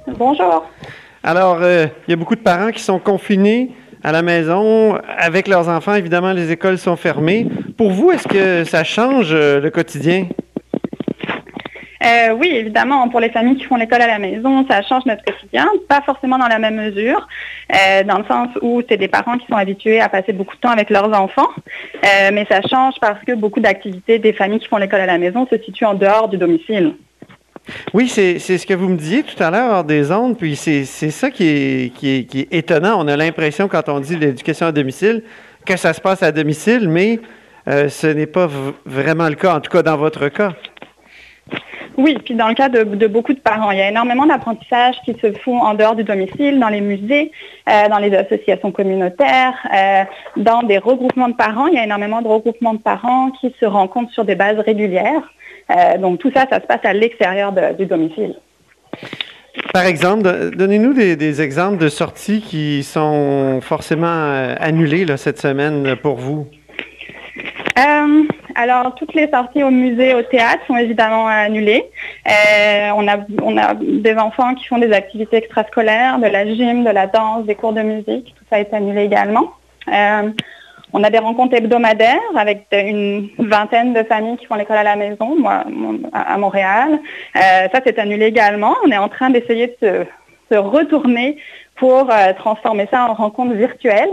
Bonjour. 0.07 0.65
Alors, 1.23 1.59
euh, 1.61 1.87
il 2.07 2.11
y 2.11 2.13
a 2.13 2.15
beaucoup 2.15 2.35
de 2.35 2.41
parents 2.41 2.71
qui 2.71 2.81
sont 2.81 2.99
confinés 2.99 3.71
à 4.03 4.11
la 4.11 4.21
maison 4.21 4.97
avec 5.17 5.47
leurs 5.47 5.67
enfants. 5.67 5.93
Évidemment, 5.93 6.31
les 6.31 6.51
écoles 6.51 6.77
sont 6.77 6.95
fermées. 6.95 7.47
Pour 7.77 7.91
vous, 7.91 8.11
est-ce 8.11 8.27
que 8.27 8.63
ça 8.63 8.83
change 8.83 9.29
euh, 9.33 9.59
le 9.59 9.69
quotidien? 9.69 10.27
Euh, 12.01 12.33
oui, 12.39 12.49
évidemment, 12.53 13.09
pour 13.09 13.19
les 13.19 13.29
familles 13.29 13.57
qui 13.57 13.65
font 13.65 13.75
l'école 13.75 14.01
à 14.01 14.07
la 14.07 14.19
maison, 14.19 14.65
ça 14.69 14.81
change 14.83 15.05
notre 15.05 15.23
quotidien, 15.25 15.67
pas 15.89 16.01
forcément 16.01 16.37
dans 16.37 16.47
la 16.47 16.57
même 16.57 16.75
mesure, 16.75 17.27
dans 18.05 18.19
le 18.19 18.23
sens 18.25 18.47
où 18.61 18.81
c'est 18.87 18.95
des 18.95 19.09
parents 19.09 19.37
qui 19.37 19.45
sont 19.47 19.57
habitués 19.57 19.99
à 19.99 20.07
passer 20.07 20.31
beaucoup 20.31 20.55
de 20.55 20.61
temps 20.61 20.69
avec 20.69 20.89
leurs 20.89 21.13
enfants, 21.13 21.49
mais 22.31 22.47
ça 22.49 22.61
change 22.61 22.93
parce 23.01 23.21
que 23.25 23.33
beaucoup 23.33 23.59
d'activités 23.59 24.17
des 24.17 24.31
familles 24.31 24.59
qui 24.59 24.69
font 24.69 24.77
l'école 24.77 25.01
à 25.01 25.05
la 25.05 25.17
maison 25.17 25.45
se 25.51 25.57
situent 25.61 25.85
en 25.85 25.93
dehors 25.93 26.29
du 26.29 26.37
domicile. 26.37 26.93
Oui, 27.93 28.07
c'est 28.07 28.39
ce 28.39 28.65
que 28.65 28.73
vous 28.73 28.89
me 28.89 28.97
disiez 28.97 29.23
tout 29.23 29.41
à 29.41 29.51
l'heure 29.51 29.83
des 29.83 30.11
ondes, 30.11 30.37
puis 30.37 30.55
c'est 30.55 30.85
ça 30.85 31.29
qui 31.31 31.47
est, 31.47 31.93
qui, 31.93 32.09
est, 32.17 32.53
étonnant. 32.53 32.99
On 32.99 33.07
a 33.07 33.17
l'impression, 33.17 33.67
quand 33.67 33.89
on 33.89 33.99
dit 33.99 34.15
l'éducation 34.15 34.67
à 34.67 34.71
domicile, 34.71 35.23
que 35.65 35.77
ça 35.77 35.93
se 35.93 36.01
passe 36.01 36.23
à 36.23 36.31
domicile, 36.31 36.87
mais 36.89 37.19
euh, 37.67 37.89
ce 37.89 38.07
n'est 38.07 38.27
pas 38.27 38.47
vraiment 38.85 39.29
le 39.29 39.35
cas, 39.35 39.55
en 39.55 39.59
tout 39.59 39.71
cas 39.71 39.83
dans 39.83 39.97
votre 39.97 40.29
cas. 40.29 40.53
Oui, 41.97 42.17
puis 42.23 42.33
dans 42.33 42.47
le 42.47 42.53
cas 42.53 42.69
de, 42.69 43.07
beaucoup 43.07 43.33
de 43.33 43.39
parents, 43.39 43.71
il 43.71 43.77
y 43.77 43.81
a 43.81 43.89
énormément 43.89 44.25
d'apprentissages 44.25 44.95
qui 45.03 45.13
se 45.21 45.33
font 45.33 45.59
en 45.59 45.73
dehors 45.73 45.95
du 45.95 46.05
domicile, 46.05 46.57
dans 46.57 46.69
les 46.69 46.79
musées, 46.79 47.29
euh, 47.67 47.89
dans 47.89 47.97
les 47.97 48.15
associations 48.15 48.71
communautaires, 48.71 49.53
euh, 49.75 50.03
dans 50.37 50.63
des 50.63 50.77
regroupements 50.77 51.27
de 51.27 51.33
parents. 51.33 51.67
Il 51.67 51.73
y 51.73 51.77
a 51.77 51.83
énormément 51.83 52.21
de 52.21 52.29
regroupements 52.29 52.73
de 52.73 52.79
parents 52.79 53.31
qui 53.31 53.53
se 53.59 53.65
rencontrent 53.65 54.13
sur 54.13 54.23
des 54.23 54.35
bases 54.35 54.59
régulières. 54.59 55.29
Euh, 55.71 55.97
donc 55.97 56.19
tout 56.19 56.31
ça, 56.33 56.45
ça 56.49 56.59
se 56.59 56.65
passe 56.65 56.83
à 56.83 56.93
l'extérieur 56.93 57.53
du 57.77 57.85
domicile. 57.85 58.35
Par 59.73 59.85
exemple, 59.85 60.51
donnez-nous 60.55 60.93
des, 60.93 61.41
exemples 61.41 61.77
de 61.77 61.89
sorties 61.89 62.41
qui 62.41 62.83
sont 62.83 63.59
forcément 63.61 64.07
euh, 64.07 64.55
annulées 64.59 65.05
cette 65.17 65.39
semaine 65.39 65.95
pour 65.95 66.15
vous. 66.15 66.47
Euh, 67.77 68.23
alors, 68.55 68.95
toutes 68.95 69.13
les 69.13 69.29
sorties 69.29 69.63
au 69.63 69.69
musée, 69.69 70.13
au 70.13 70.21
théâtre 70.23 70.61
sont 70.67 70.75
évidemment 70.75 71.27
annulées. 71.27 71.85
on, 72.25 73.07
a, 73.07 73.17
on 73.41 73.57
a 73.57 73.73
des 73.75 74.15
enfants 74.15 74.53
qui 74.55 74.65
font 74.65 74.79
des 74.79 74.91
activités 74.91 75.37
extrascolaires, 75.37 76.19
de 76.19 76.27
la 76.27 76.45
gym, 76.45 76.83
de 76.83 76.89
la 76.89 77.07
danse, 77.07 77.45
des 77.45 77.55
cours 77.55 77.73
de 77.73 77.81
musique. 77.81 78.33
Tout 78.37 78.45
ça 78.49 78.59
est 78.59 78.73
annulé 78.73 79.03
également. 79.03 79.53
On 80.91 81.03
a 81.03 81.09
des 81.09 81.19
rencontres 81.19 81.55
hebdomadaires 81.55 82.17
avec 82.35 82.65
une 82.71 83.29
vingtaine 83.37 83.93
de 83.93 84.03
familles 84.03 84.37
qui 84.37 84.45
font 84.45 84.55
l'école 84.55 84.77
à 84.77 84.83
la 84.83 84.95
maison, 84.95 85.35
moi, 85.37 85.63
à 86.13 86.37
Montréal. 86.37 86.99
Euh, 87.35 87.39
ça, 87.71 87.81
c'est 87.85 87.99
annulé 87.99 88.25
également. 88.25 88.75
On 88.85 88.91
est 88.91 88.97
en 88.97 89.09
train 89.09 89.29
d'essayer 89.29 89.75
de 89.81 90.05
se, 90.51 90.55
retourner 90.57 91.37
pour 91.75 92.09
euh, 92.09 92.33
transformer 92.35 92.87
ça 92.91 93.05
en 93.05 93.13
rencontre 93.13 93.53
virtuelle, 93.53 94.09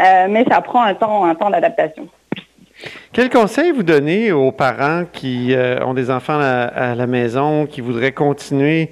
euh, 0.00 0.26
mais 0.30 0.44
ça 0.48 0.60
prend 0.60 0.82
un 0.82 0.94
temps, 0.94 1.24
un 1.24 1.34
temps 1.34 1.50
d'adaptation. 1.50 2.06
Quel 3.12 3.28
conseil 3.28 3.72
vous 3.72 3.82
donnez 3.82 4.30
aux 4.30 4.52
parents 4.52 5.02
qui 5.12 5.54
ont 5.84 5.92
des 5.92 6.10
enfants 6.10 6.38
à, 6.40 6.94
la 6.94 7.06
maison, 7.06 7.66
qui 7.66 7.82
voudraient 7.82 8.12
continuer 8.12 8.90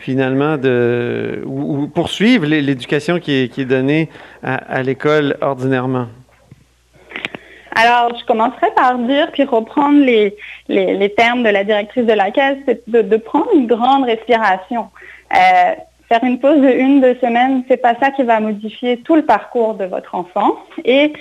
finalement 0.00 0.58
de 0.58 1.42
ou, 1.46 1.86
poursuivre 1.86 2.44
l'éducation 2.46 3.18
qui 3.18 3.32
est, 3.32 3.64
donnée 3.64 4.10
à 4.42 4.82
l'école 4.82 5.38
ordinairement? 5.40 6.08
Alors, 7.76 8.16
je 8.18 8.24
commencerai 8.24 8.70
par 8.74 8.98
dire, 8.98 9.30
puis 9.32 9.44
reprendre 9.44 10.00
les, 10.04 10.36
les, 10.68 11.14
termes 11.14 11.42
de 11.42 11.48
la 11.48 11.64
directrice 11.64 12.04
de 12.04 12.12
la 12.12 12.30
caisse, 12.30 12.58
c'est 12.66 12.88
de, 12.88 13.16
prendre 13.16 13.48
une 13.54 13.66
grande 13.66 14.04
respiration. 14.04 14.88
Euh, 15.34 15.74
faire 16.08 16.24
une 16.24 16.40
pause 16.40 16.60
de 16.60 16.68
une, 16.68 17.00
deux 17.00 17.16
semaines, 17.20 17.62
c'est 17.68 17.76
pas 17.76 17.94
ça 18.00 18.10
qui 18.10 18.24
va 18.24 18.40
modifier 18.40 18.98
tout 18.98 19.14
le 19.14 19.24
parcours 19.24 19.74
de 19.74 19.84
votre 19.84 20.14
enfant. 20.14 20.56
Et 20.84 21.12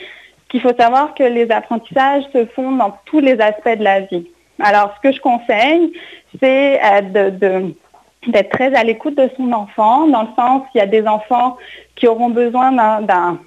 qu'il 0.49 0.61
faut 0.61 0.73
savoir 0.77 1.13
que 1.13 1.23
les 1.23 1.51
apprentissages 1.51 2.23
se 2.33 2.45
font 2.47 2.71
dans 2.71 2.97
tous 3.05 3.19
les 3.19 3.39
aspects 3.39 3.77
de 3.77 3.83
la 3.83 4.01
vie. 4.01 4.27
Alors, 4.59 4.93
ce 4.97 5.07
que 5.07 5.15
je 5.15 5.21
conseille, 5.21 5.93
c'est 6.41 6.79
euh, 6.83 7.29
de, 7.29 7.75
d'être 8.27 8.49
très 8.49 8.73
à 8.75 8.83
l'écoute 8.83 9.15
de 9.15 9.29
son 9.37 9.51
enfant, 9.53 10.07
dans 10.07 10.23
le 10.23 10.29
sens 10.35 10.63
qu'il 10.71 10.79
y 10.79 10.83
a 10.83 10.87
des 10.87 11.07
enfants 11.07 11.57
qui 11.95 12.07
auront 12.07 12.29
besoin 12.29 12.71
d'un 13.01 13.39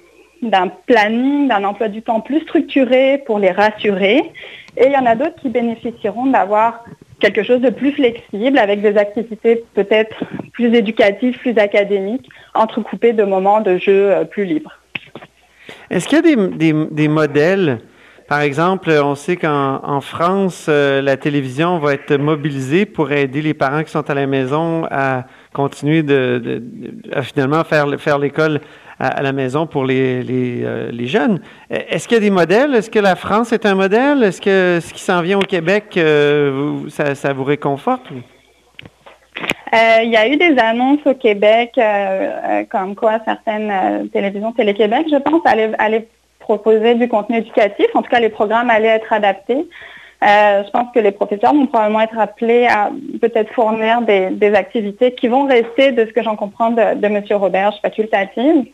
d'un 0.49 0.67
planning, 0.67 1.47
d'un 1.47 1.63
emploi 1.63 1.87
du 1.87 2.01
temps 2.01 2.21
plus 2.21 2.41
structuré 2.41 3.21
pour 3.25 3.39
les 3.39 3.51
rassurer. 3.51 4.21
Et 4.77 4.85
il 4.85 4.91
y 4.91 4.97
en 4.97 5.05
a 5.05 5.15
d'autres 5.15 5.35
qui 5.41 5.49
bénéficieront 5.49 6.27
d'avoir 6.27 6.83
quelque 7.19 7.43
chose 7.43 7.61
de 7.61 7.69
plus 7.69 7.93
flexible 7.93 8.57
avec 8.57 8.81
des 8.81 8.97
activités 8.97 9.63
peut-être 9.73 10.23
plus 10.51 10.73
éducatives, 10.75 11.37
plus 11.39 11.57
académiques, 11.57 12.27
entrecoupées 12.53 13.13
de 13.13 13.23
moments 13.23 13.61
de 13.61 13.77
jeu 13.77 14.11
euh, 14.11 14.25
plus 14.25 14.45
libres. 14.45 14.77
Est-ce 15.89 16.07
qu'il 16.07 16.17
y 16.17 16.33
a 16.33 16.81
des, 16.91 17.07
modèles 17.07 17.79
par 18.27 18.41
exemple, 18.41 18.89
on 18.89 19.15
sait 19.15 19.35
qu'en 19.35 19.99
France, 20.01 20.67
euh, 20.69 21.01
la 21.01 21.17
télévision 21.17 21.77
va 21.79 21.93
être 21.93 22.15
mobilisée 22.15 22.85
pour 22.85 23.11
aider 23.11 23.41
les 23.41 23.53
parents 23.53 23.83
qui 23.83 23.91
sont 23.91 24.09
à 24.09 24.13
la 24.13 24.27
maison 24.27 24.85
à 24.89 25.25
continuer 25.51 26.03
de, 26.03 26.63
à 27.13 27.21
finalement 27.21 27.63
faire, 27.63 27.87
faire 27.99 28.17
l'école 28.19 28.61
à, 28.99 29.21
la 29.21 29.33
maison 29.33 29.67
pour 29.67 29.83
les, 29.83 30.23
les, 30.23 30.63
euh, 30.63 31.05
jeunes. 31.05 31.41
Est-ce 31.69 32.07
qu'il 32.07 32.15
y 32.15 32.21
a 32.21 32.23
des 32.23 32.29
modèles? 32.29 32.73
Est-ce 32.75 32.89
que 32.89 32.99
la 32.99 33.15
France 33.15 33.51
est 33.51 33.65
un 33.65 33.75
modèle? 33.75 34.23
Est-ce 34.23 34.39
que 34.39 34.79
ce 34.79 34.93
qui 34.93 35.01
s'en 35.01 35.21
vient 35.21 35.39
au 35.39 35.45
Québec, 35.45 35.95
euh, 35.97 36.89
ça, 36.89 37.15
ça, 37.15 37.33
vous 37.33 37.43
réconforte? 37.43 38.03
Il 39.73 40.09
y 40.11 40.15
a 40.15 40.27
eu 40.27 40.37
des 40.37 40.55
annonces 40.59 40.99
au 41.05 41.15
Québec, 41.15 41.79
comme 42.69 42.95
quoi 42.95 43.19
certaines 43.25 44.07
télévisions, 44.09 44.51
Télé-Québec, 44.51 45.07
je 45.11 45.17
pense, 45.17 45.41
allaient, 45.45 46.07
proposer 46.43 46.95
du 46.95 47.07
contenu 47.07 47.37
éducatif. 47.37 47.87
En 47.95 48.01
tout 48.01 48.09
cas, 48.09 48.19
les 48.19 48.29
programmes 48.29 48.69
allaient 48.69 48.87
être 48.87 49.11
adaptés. 49.11 49.67
je 50.21 50.69
pense 50.71 50.87
que 50.93 50.99
les 50.99 51.11
professeurs 51.11 51.53
vont 51.53 51.65
probablement 51.67 52.01
être 52.01 52.19
appelés 52.19 52.67
à 52.67 52.91
peut-être 53.19 53.51
fournir 53.53 54.01
des, 54.01 54.53
activités 54.55 55.13
qui 55.13 55.27
vont 55.27 55.45
rester, 55.45 55.91
de 55.91 56.05
ce 56.05 56.13
que 56.13 56.23
j'en 56.23 56.35
comprends 56.35 56.71
de, 56.71 56.95
de 56.95 57.05
M. 57.07 57.23
Robert, 57.31 57.73
facultatives 57.81 58.65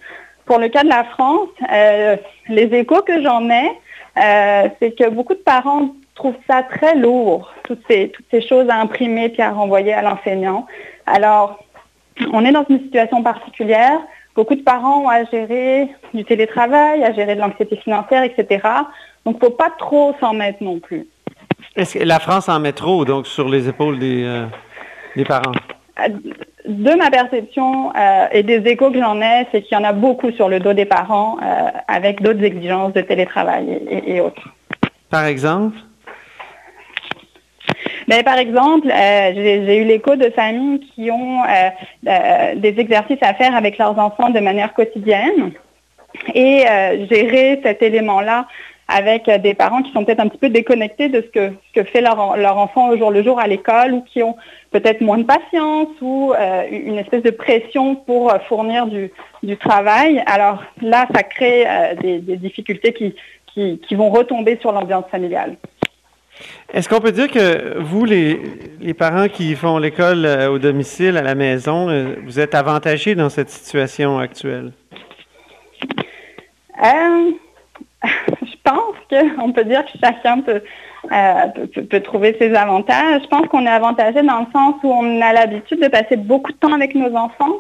pour 0.50 0.58
le 0.58 0.68
cas 0.68 0.84
de 0.84 0.90
la 0.90 1.04
France, 1.04 1.50
les 2.50 2.64
échos 2.74 3.04
que 3.04 3.22
j'en 3.22 3.48
ai, 3.52 3.70
c'est 4.80 4.98
que 4.98 5.08
beaucoup 5.08 5.36
de 5.36 5.40
parents 5.40 5.90
trouvent 6.16 6.44
ça 6.50 6.64
très 6.64 6.96
lourd, 6.96 7.54
toutes 7.66 7.84
ces, 7.88 8.10
toutes 8.10 8.26
ces 8.32 8.42
choses 8.42 8.68
à 8.68 8.78
imprimer 8.78 9.30
puis 9.30 9.44
à 9.44 9.52
renvoyer 9.52 9.94
à 9.94 10.02
l'enseignant. 10.02 10.66
Alors, 11.06 11.64
on 12.34 12.44
est 12.44 12.52
dans 12.52 12.66
une 12.68 12.80
situation 12.80 13.22
particulière. 13.22 14.00
Beaucoup 14.40 14.56
de 14.56 14.62
parents 14.62 15.02
ont 15.04 15.10
à 15.10 15.26
gérer 15.26 15.90
du 16.14 16.24
télétravail, 16.24 17.04
à 17.04 17.12
gérer 17.12 17.36
de 17.36 17.42
l'anxiété 17.42 17.76
financière, 17.76 18.24
etc. 18.24 18.62
Donc, 19.26 19.36
il 19.36 19.44
ne 19.44 19.50
faut 19.50 19.54
pas 19.54 19.70
trop 19.78 20.16
s'en 20.22 20.34
mettre 20.34 20.64
non 20.64 20.80
plus. 20.80 21.08
Est-ce 21.76 22.00
que 22.00 22.06
la 22.06 22.20
France 22.20 22.48
en 22.48 22.58
met 22.62 22.72
trop, 22.72 23.04
donc, 23.04 23.28
sur 23.28 23.50
les 23.50 23.68
épaules 23.68 24.00
des, 24.00 24.24
euh, 24.24 24.46
des 25.18 25.26
parents? 25.26 25.52
Euh, 26.00 26.08
de 26.66 26.98
ma 26.98 27.12
perception 27.12 27.94
euh, 27.94 28.28
et 28.32 28.44
des 28.44 28.66
échos 28.66 28.92
que 28.92 29.00
j'en 29.00 29.20
ai, 29.20 29.46
c'est 29.52 29.62
qu'il 29.62 29.78
y 29.78 29.82
en 29.82 29.84
a 29.84 29.92
beaucoup 29.92 30.32
sur 30.32 30.48
le 30.48 30.62
dos 30.62 30.72
des 30.72 30.86
parents 30.86 31.38
avec 31.90 32.22
d'autres 32.22 32.42
exigences 32.42 32.94
de 32.94 33.02
télétravail 33.02 33.82
et 33.90 34.22
autres. 34.22 34.48
Par 35.10 35.26
exemple? 35.26 35.76
Mais 38.10 38.24
par 38.24 38.40
exemple, 38.40 38.90
euh, 38.90 39.32
j'ai 39.36 39.78
eu 39.78 39.84
l'écho 39.84 40.16
de 40.16 40.32
familles 40.32 40.80
qui 40.80 41.12
ont 41.12 41.44
euh, 41.44 41.70
euh, 42.08 42.56
des 42.56 42.80
exercices 42.80 43.22
à 43.22 43.36
faire 43.36 43.56
avec 43.56 43.78
leurs 43.78 44.00
enfants 44.00 44.32
de 44.32 44.40
manière 44.40 44.74
quotidienne 44.74 45.52
et 46.34 46.64
gérer 47.12 47.62
cet 47.64 47.84
élément-là 47.84 48.48
avec 48.88 49.30
des 49.30 49.54
parents 49.54 49.84
qui 49.84 49.92
sont 49.92 50.04
peut-être 50.04 50.22
un 50.22 50.28
petit 50.28 50.40
peu 50.40 50.50
déconnectés 50.50 51.08
de 51.08 51.22
ce 51.22 51.52
que, 51.76 51.84
fait 51.84 52.02
leur, 52.02 52.58
enfant 52.58 52.90
au 52.90 52.98
jour 52.98 53.12
le 53.12 53.22
jour 53.22 53.40
à 53.40 53.46
l'école 53.46 53.94
ou 53.94 54.02
qui 54.02 54.24
ont 54.24 54.36
peut-être 54.72 55.02
moins 55.02 55.20
de 55.20 55.24
patience 55.24 55.90
ou 56.02 56.34
une 56.72 56.98
espèce 56.98 57.22
de 57.22 57.30
pression 57.30 57.96
pour 57.96 58.34
fournir 58.48 58.88
du, 58.88 59.12
travail. 59.58 60.24
Alors 60.26 60.64
là, 60.82 61.06
ça 61.14 61.22
crée 61.22 61.68
des, 62.02 62.38
difficultés 62.38 62.92
qui 63.54 63.96
vont 63.96 64.10
retomber 64.10 64.58
sur 64.60 64.72
l'ambiance 64.72 65.06
familiale. 65.12 65.58
Est-ce 66.74 66.88
qu'on 66.88 67.00
peut 67.00 67.12
dire 67.12 67.30
que 67.30 67.80
vous, 67.80 68.06
les, 68.06 68.94
parents 68.98 69.28
qui 69.28 69.56
font 69.56 69.78
l'école 69.78 70.26
euh, 70.26 70.50
au 70.50 70.60
domicile, 70.60 71.18
à 71.18 71.22
la 71.22 71.36
maison, 71.36 71.90
euh, 71.90 72.16
vous 72.26 72.40
êtes 72.40 72.54
avantagés 72.54 73.16
dans 73.16 73.30
cette 73.30 73.50
situation 73.50 74.20
actuelle? 74.20 74.72
Euh, 76.84 77.32
je 78.44 78.56
pense 78.64 78.96
qu'on 79.10 79.52
peut 79.52 79.64
dire 79.64 79.84
que 79.86 79.98
chacun 80.00 80.42
peut, 80.42 80.62
peut, 81.90 82.00
trouver 82.02 82.36
ses 82.40 82.54
avantages. 82.54 83.24
Je 83.24 83.28
pense 83.28 83.48
qu'on 83.48 83.66
est 83.66 83.70
avantagé 83.70 84.22
dans 84.22 84.42
le 84.42 84.52
sens 84.54 84.76
où 84.84 84.92
on 84.92 85.22
a 85.22 85.34
l'habitude 85.34 85.82
de 85.82 85.88
passer 85.88 86.18
beaucoup 86.18 86.52
de 86.52 86.58
temps 86.58 86.74
avec 86.74 86.94
nos 86.94 87.16
enfants. 87.16 87.56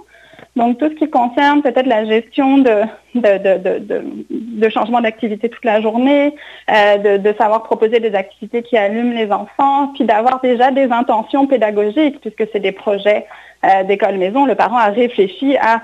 Donc, 0.55 0.77
tout 0.77 0.89
ce 0.89 0.95
qui 0.95 1.09
concerne 1.09 1.61
peut-être 1.61 1.85
la 1.85 2.05
gestion 2.05 2.57
de, 2.57 2.81
de, 3.15 4.69
changement 4.69 5.01
d'activité 5.01 5.49
toute 5.49 5.65
la 5.65 5.81
journée, 5.81 6.35
euh, 6.69 7.17
de, 7.17 7.33
savoir 7.37 7.63
proposer 7.63 7.99
des 7.99 8.15
activités 8.15 8.61
qui 8.63 8.77
allument 8.77 9.13
les 9.13 9.31
enfants, 9.31 9.87
puis 9.95 10.05
d'avoir 10.05 10.41
déjà 10.41 10.71
des 10.71 10.91
intentions 10.91 11.47
pédagogiques, 11.47 12.19
puisque 12.21 12.49
c'est 12.51 12.59
des 12.59 12.71
projets 12.71 13.25
euh, 13.63 13.83
d'école 13.83 14.17
maison. 14.17 14.45
Le 14.45 14.55
parent 14.55 14.77
a 14.77 14.89
réfléchi 14.89 15.57
à, 15.57 15.81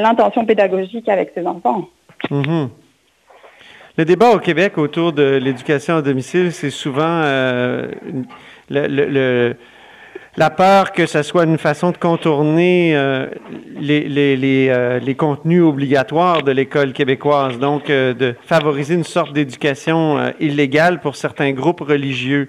l'intention 0.00 0.44
pédagogique 0.44 1.08
avec 1.08 1.32
ses 1.34 1.46
enfants. 1.46 1.88
Mm-hmm. 2.30 2.68
Le 3.96 4.04
débat 4.04 4.30
au 4.30 4.38
Québec 4.38 4.78
autour 4.78 5.12
de 5.12 5.38
l'éducation 5.42 5.96
à 5.96 6.02
domicile, 6.02 6.52
c'est 6.52 6.70
souvent 6.70 7.02
euh, 7.24 7.88
le 8.70 9.54
la 10.40 10.48
peur 10.48 10.92
que 10.92 11.04
ce 11.04 11.22
soit 11.22 11.44
une 11.44 11.58
façon 11.58 11.90
de 11.90 11.98
contourner 11.98 12.96
euh, 12.96 13.26
les, 13.78 14.06
euh, 14.70 14.98
les, 14.98 15.14
contenus 15.14 15.62
obligatoires 15.62 16.42
de 16.42 16.50
l'école 16.50 16.94
québécoise, 16.94 17.58
donc 17.58 17.90
euh, 17.90 18.14
de 18.14 18.34
favoriser 18.46 18.94
une 18.94 19.04
sorte 19.04 19.34
d'éducation 19.34 20.32
illégale 20.40 21.00
pour 21.00 21.14
certains 21.14 21.52
groupes 21.52 21.82
religieux. 21.82 22.48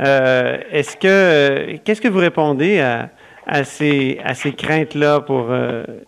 Est-ce 0.00 0.98
que 0.98 1.76
qu'est-ce 1.82 2.02
que 2.02 2.08
vous 2.08 2.18
répondez 2.18 2.78
à 2.80 3.64
ces, 3.64 4.20
à 4.22 4.34
ces 4.34 4.52
craintes-là 4.52 5.20
pour 5.20 5.48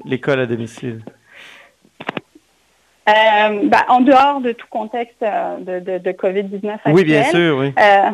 l'école 0.05 0.41
à 0.41 0.47
domicile? 0.47 1.01
Euh, 3.09 3.63
bah, 3.65 3.85
en 3.89 4.01
dehors 4.01 4.41
de 4.41 4.53
tout 4.53 4.69
contexte 4.71 5.23
euh, 5.23 5.57
de, 5.59 5.81
de, 5.81 5.99
de 5.99 6.13
COVID-19 6.13 6.75
actuel. 6.75 6.95
Oui, 6.95 7.03
bien 7.03 7.25
sûr, 7.25 7.59
oui. 7.59 7.75
Euh, 7.77 8.11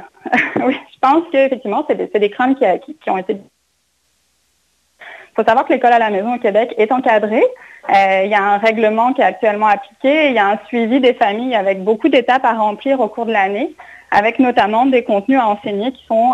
oui, 0.65 0.79
je 0.95 0.99
pense 1.01 1.25
qu'effectivement, 1.31 1.85
c'est 1.87 1.95
des, 1.95 2.19
des 2.19 2.31
craintes 2.31 2.59
qui, 2.87 2.95
qui, 2.95 3.11
ont 3.11 3.19
été... 3.19 3.35
Il 3.35 5.35
faut 5.37 5.45
savoir 5.45 5.67
que 5.67 5.75
l'école 5.75 5.93
à 5.93 5.99
la 5.99 6.09
maison 6.09 6.35
au 6.35 6.39
Québec 6.39 6.73
est 6.79 6.91
encadrée. 6.91 7.45
Euh, 7.91 8.23
il 8.25 8.31
y 8.31 8.35
a 8.35 8.43
un 8.43 8.57
règlement 8.57 9.13
qui 9.13 9.21
est 9.21 9.25
actuellement 9.25 9.67
appliqué. 9.67 10.29
Il 10.29 10.35
y 10.35 10.39
a 10.39 10.49
un 10.49 10.59
suivi 10.69 11.01
des 11.01 11.13
familles 11.13 11.55
avec 11.55 11.85
beaucoup 11.85 12.09
d'étapes 12.09 12.47
à 12.47 12.55
remplir 12.55 12.99
au 13.01 13.09
cours 13.09 13.27
de 13.27 13.33
l'année, 13.33 13.75
avec 14.11 14.39
notamment 14.39 14.87
des 14.87 15.05
contenus 15.05 15.39
à 15.39 15.49
enseigner 15.49 15.93
qui 15.93 16.05
sont 16.07 16.33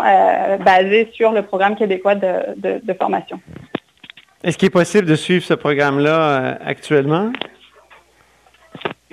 basés 0.65 1.09
sur 1.13 1.33
le 1.33 1.41
programme 1.41 1.75
québécois 1.75 2.15
de 2.15 2.93
formation. 2.97 3.39
Est-ce 4.43 4.57
qu'il 4.57 4.67
est 4.67 4.71
possible 4.71 5.05
de 5.05 5.15
suivre 5.15 5.43
ce 5.43 5.53
programme-là 5.53 6.57
actuellement? 6.65 7.31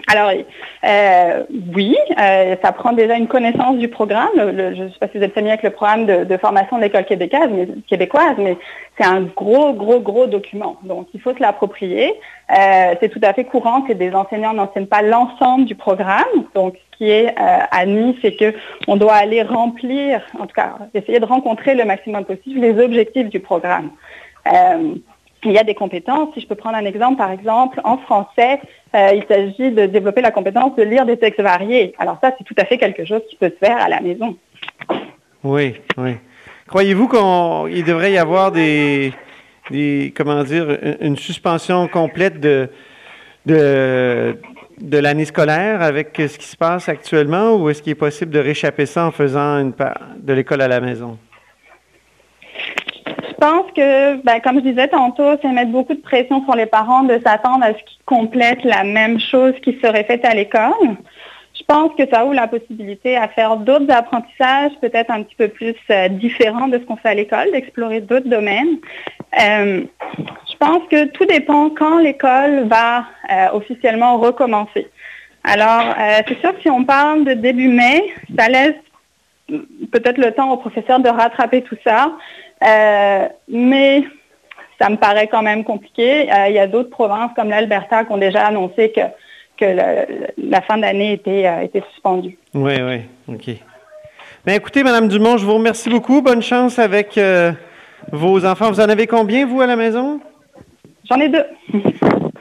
Alors 0.09 0.33
euh, 0.85 1.45
oui, 1.75 1.97
euh, 2.19 2.57
ça 2.63 2.73
prend 2.73 2.93
déjà 2.93 3.17
une 3.17 3.29
connaissance 3.29 3.79
du 3.79 3.89
programme. 3.89 4.31
je 4.37 4.83
ne 4.83 4.89
sais 4.89 4.99
pas 4.99 5.09
si 5.09 5.19
vous 5.19 5.25
êtes 5.25 5.35
familier 5.35 5.53
avec 5.53 5.63
le 5.63 5.71
programme 5.71 6.07
de, 6.07 6.37
formation 6.37 6.77
de 6.77 6.83
l'école 6.83 7.05
québécoise, 7.05 8.35
mais, 8.39 8.57
c'est 8.99 9.05
un 9.05 9.23
gros, 9.23 9.73
gros, 9.73 10.01
gros 10.01 10.27
document. 10.27 10.77
Donc 10.83 11.09
il 11.15 11.21
faut 11.21 11.35
se 11.35 11.41
l'approprier. 11.41 12.13
Euh, 12.51 12.95
c'est 13.01 13.09
tout 13.09 13.21
à 13.23 13.33
fait 13.33 13.45
courant 13.45 13.83
que 13.83 13.95
des 13.95 14.13
enseignants 14.15 14.53
n'enseignent 14.53 14.87
pas 14.87 15.03
l'ensemble 15.03 15.65
du 15.65 15.75
programme. 15.75 16.27
Donc 16.55 16.75
ce 16.75 16.99
qui 16.99 17.11
est 17.11 17.35
admis, 17.71 18.19
c'est 18.21 18.37
qu'on 18.37 18.97
doit 18.97 19.15
aller 19.15 19.43
remplir, 19.43 20.21
en 20.39 20.47
tout 20.47 20.55
cas 20.55 20.75
essayer 20.95 21.21
de 21.21 21.25
rencontrer 21.25 21.75
le 21.75 21.85
maximum 21.85 22.25
possible 22.25 22.61
les 22.61 22.79
objectifs 22.83 23.31
du 23.31 23.41
programme 23.41 23.91
il 25.45 25.53
y 25.53 25.59
a 25.59 25.65
des 25.65 25.75
compétences. 25.75 26.33
Si 26.35 26.41
je 26.41 26.47
peux 26.47 26.55
prendre 26.55 26.77
un 26.77 26.85
exemple, 26.85 27.17
par 27.17 27.31
exemple, 27.31 27.81
en 27.85 27.99
français, 27.99 28.61
euh, 28.95 29.11
il 29.15 29.25
s'agit 29.29 29.73
de 29.73 29.87
développer 29.87 30.21
la 30.21 30.31
compétence 30.31 30.77
de 30.77 30.83
lire 30.83 31.07
des 31.07 31.17
textes 31.17 31.41
variés. 31.41 31.95
Alors 31.99 32.19
ça, 32.23 32.33
c'est 32.37 32.45
tout 32.45 32.55
à 32.59 32.65
fait 32.65 32.79
quelque 32.79 33.05
chose 33.05 33.23
qui 33.29 33.37
peut 33.37 33.51
se 33.51 33.67
faire 33.67 33.77
à 33.79 33.89
la 33.89 34.01
maison. 34.01 34.37
Oui, 35.43 35.75
oui. 35.99 36.13
Croyez-vous 36.69 37.09
qu'il 37.09 37.85
devrait 37.85 38.13
y 38.13 38.19
avoir 38.19 38.53
des, 38.53 39.13
comment 40.17 40.43
dire, 40.45 40.79
une 41.01 41.17
suspension 41.17 41.89
complète 41.89 42.41
de, 42.41 42.69
de, 43.45 44.99
l'année 44.99 45.25
scolaire 45.25 45.83
avec 45.83 46.15
ce 46.17 46.39
qui 46.39 46.47
se 46.47 46.57
passe 46.57 46.89
actuellement 46.89 47.57
ou 47.57 47.69
est-ce 47.69 47.83
qu'il 47.83 47.93
est 47.93 47.97
possible 47.97 48.31
de 48.31 48.39
réchapper 48.39 48.87
ça 48.87 49.07
en 49.07 49.11
faisant 49.11 49.59
une 49.59 49.73
de 50.19 50.33
l'école 50.33 50.63
à 50.63 50.69
la 50.69 50.81
maison? 50.81 51.19
Je 53.43 53.49
pense 53.49 53.73
que, 53.73 54.23
ben, 54.23 54.39
comme 54.39 54.59
je 54.61 54.71
disais 54.71 54.87
tantôt, 54.87 55.37
c'est 55.43 55.49
mettre 55.49 55.73
beaucoup 55.73 55.95
de 55.95 56.01
pression 56.01 56.45
sur 56.45 56.55
les 56.55 56.67
parents 56.67 57.03
de 57.03 57.19
s'attendre 57.27 57.65
à 57.65 57.71
ce 57.71 57.83
qu'ils 57.83 58.05
complètent 58.07 58.63
la 58.63 58.85
même 58.85 59.19
chose 59.19 59.55
qui 59.65 59.77
serait 59.83 60.05
faite 60.05 60.25
à 60.25 60.33
l'école. 60.33 60.97
Je 61.53 61.65
pense 61.67 61.91
que 61.99 62.09
ça 62.09 62.25
ouvre 62.25 62.35
la 62.35 62.47
possibilité 62.47 63.17
à 63.17 63.27
faire 63.27 63.57
d'autres 63.57 63.91
apprentissages, 63.91 64.71
peut-être 64.81 65.11
un 65.11 65.25
petit 65.25 65.35
peu 65.35 65.49
plus 65.49 65.75
euh, 65.91 66.07
différents 66.07 66.69
de 66.69 66.79
ce 66.79 66.85
qu'on 66.85 66.95
fait 66.95 67.09
à 67.09 67.15
l'école, 67.15 67.51
d'explorer 67.51 68.01
d'autres 68.01 68.29
domaines. 68.29 68.79
Euh, 69.41 69.83
je 70.49 70.57
pense 70.61 70.87
que 70.89 71.07
tout 71.07 71.25
dépend 71.25 71.71
quand 71.71 71.99
l'école 71.99 72.69
va 72.69 73.07
euh, 73.29 73.49
officiellement 73.55 74.19
recommencer. 74.19 74.89
Alors, 75.43 75.97
c'est 76.29 76.39
sûr 76.39 76.55
que 76.55 76.63
si 76.63 76.71
on 76.71 76.85
parle 76.85 77.25
de 77.25 77.33
début 77.33 77.67
mai, 77.67 78.15
ça 78.39 78.49
laisse 78.49 78.77
peut-être 79.91 80.19
le 80.19 80.31
temps 80.31 80.53
aux 80.53 80.59
professeurs 80.59 81.01
de 81.01 81.09
rattraper 81.09 81.63
tout 81.63 81.77
ça. 81.85 82.13
Euh, 82.65 83.29
mais 83.49 84.05
ça 84.81 84.89
me 84.89 84.97
paraît 84.97 85.29
quand 85.29 85.43
même 85.43 85.65
compliqué. 85.65 86.33
Euh, 86.33 86.49
il 86.49 86.55
y 86.55 86.59
a 86.59 86.67
d'autres 86.67 86.91
provinces 86.91 87.31
comme 87.35 87.51
l'Alberta 87.51 88.05
qui 88.05 88.13
ont 88.13 88.19
déjà 88.19 88.47
annoncé 88.47 88.93
que, 88.93 89.01
que 89.57 90.07
la 90.39 90.61
fin 90.63 90.79
d'année 90.79 91.13
était, 91.13 91.47
euh, 91.47 91.61
était 91.61 91.83
suspendue. 91.93 92.39
Oui, 92.55 92.75
oui, 92.81 93.01
OK. 93.29 93.57
Bien, 94.45 94.57
écoutez, 94.57 94.83
Madame 94.83 95.09
Dumont, 95.09 95.37
je 95.37 95.45
vous 95.45 95.55
remercie 95.55 95.89
beaucoup. 95.89 96.21
Bonne 96.21 96.43
chance 96.43 96.79
avec 96.79 97.19
vos 98.11 98.45
enfants. 98.45 98.71
Vous 98.71 98.81
en 98.81 98.89
avez 98.89 99.07
combien, 99.07 99.47
vous, 99.47 99.61
à 99.61 99.67
la 99.67 99.77
maison? 99.77 100.21
J'en 101.09 101.21
ai 101.21 101.29
deux. 101.29 101.45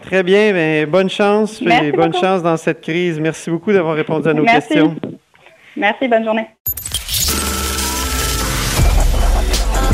Très 0.01 0.23
bien. 0.23 0.51
Bien, 0.51 0.87
bonne 0.87 1.09
chance 1.09 1.61
et 1.61 1.91
bonne 1.91 2.13
chance 2.13 2.41
dans 2.41 2.57
cette 2.57 2.81
crise. 2.81 3.19
Merci 3.19 3.51
beaucoup 3.51 3.71
d'avoir 3.71 3.95
répondu 3.95 4.27
à 4.29 4.33
nos 4.33 4.43
questions. 4.43 4.95
Merci, 5.75 6.07
bonne 6.07 6.23
journée. 6.23 6.47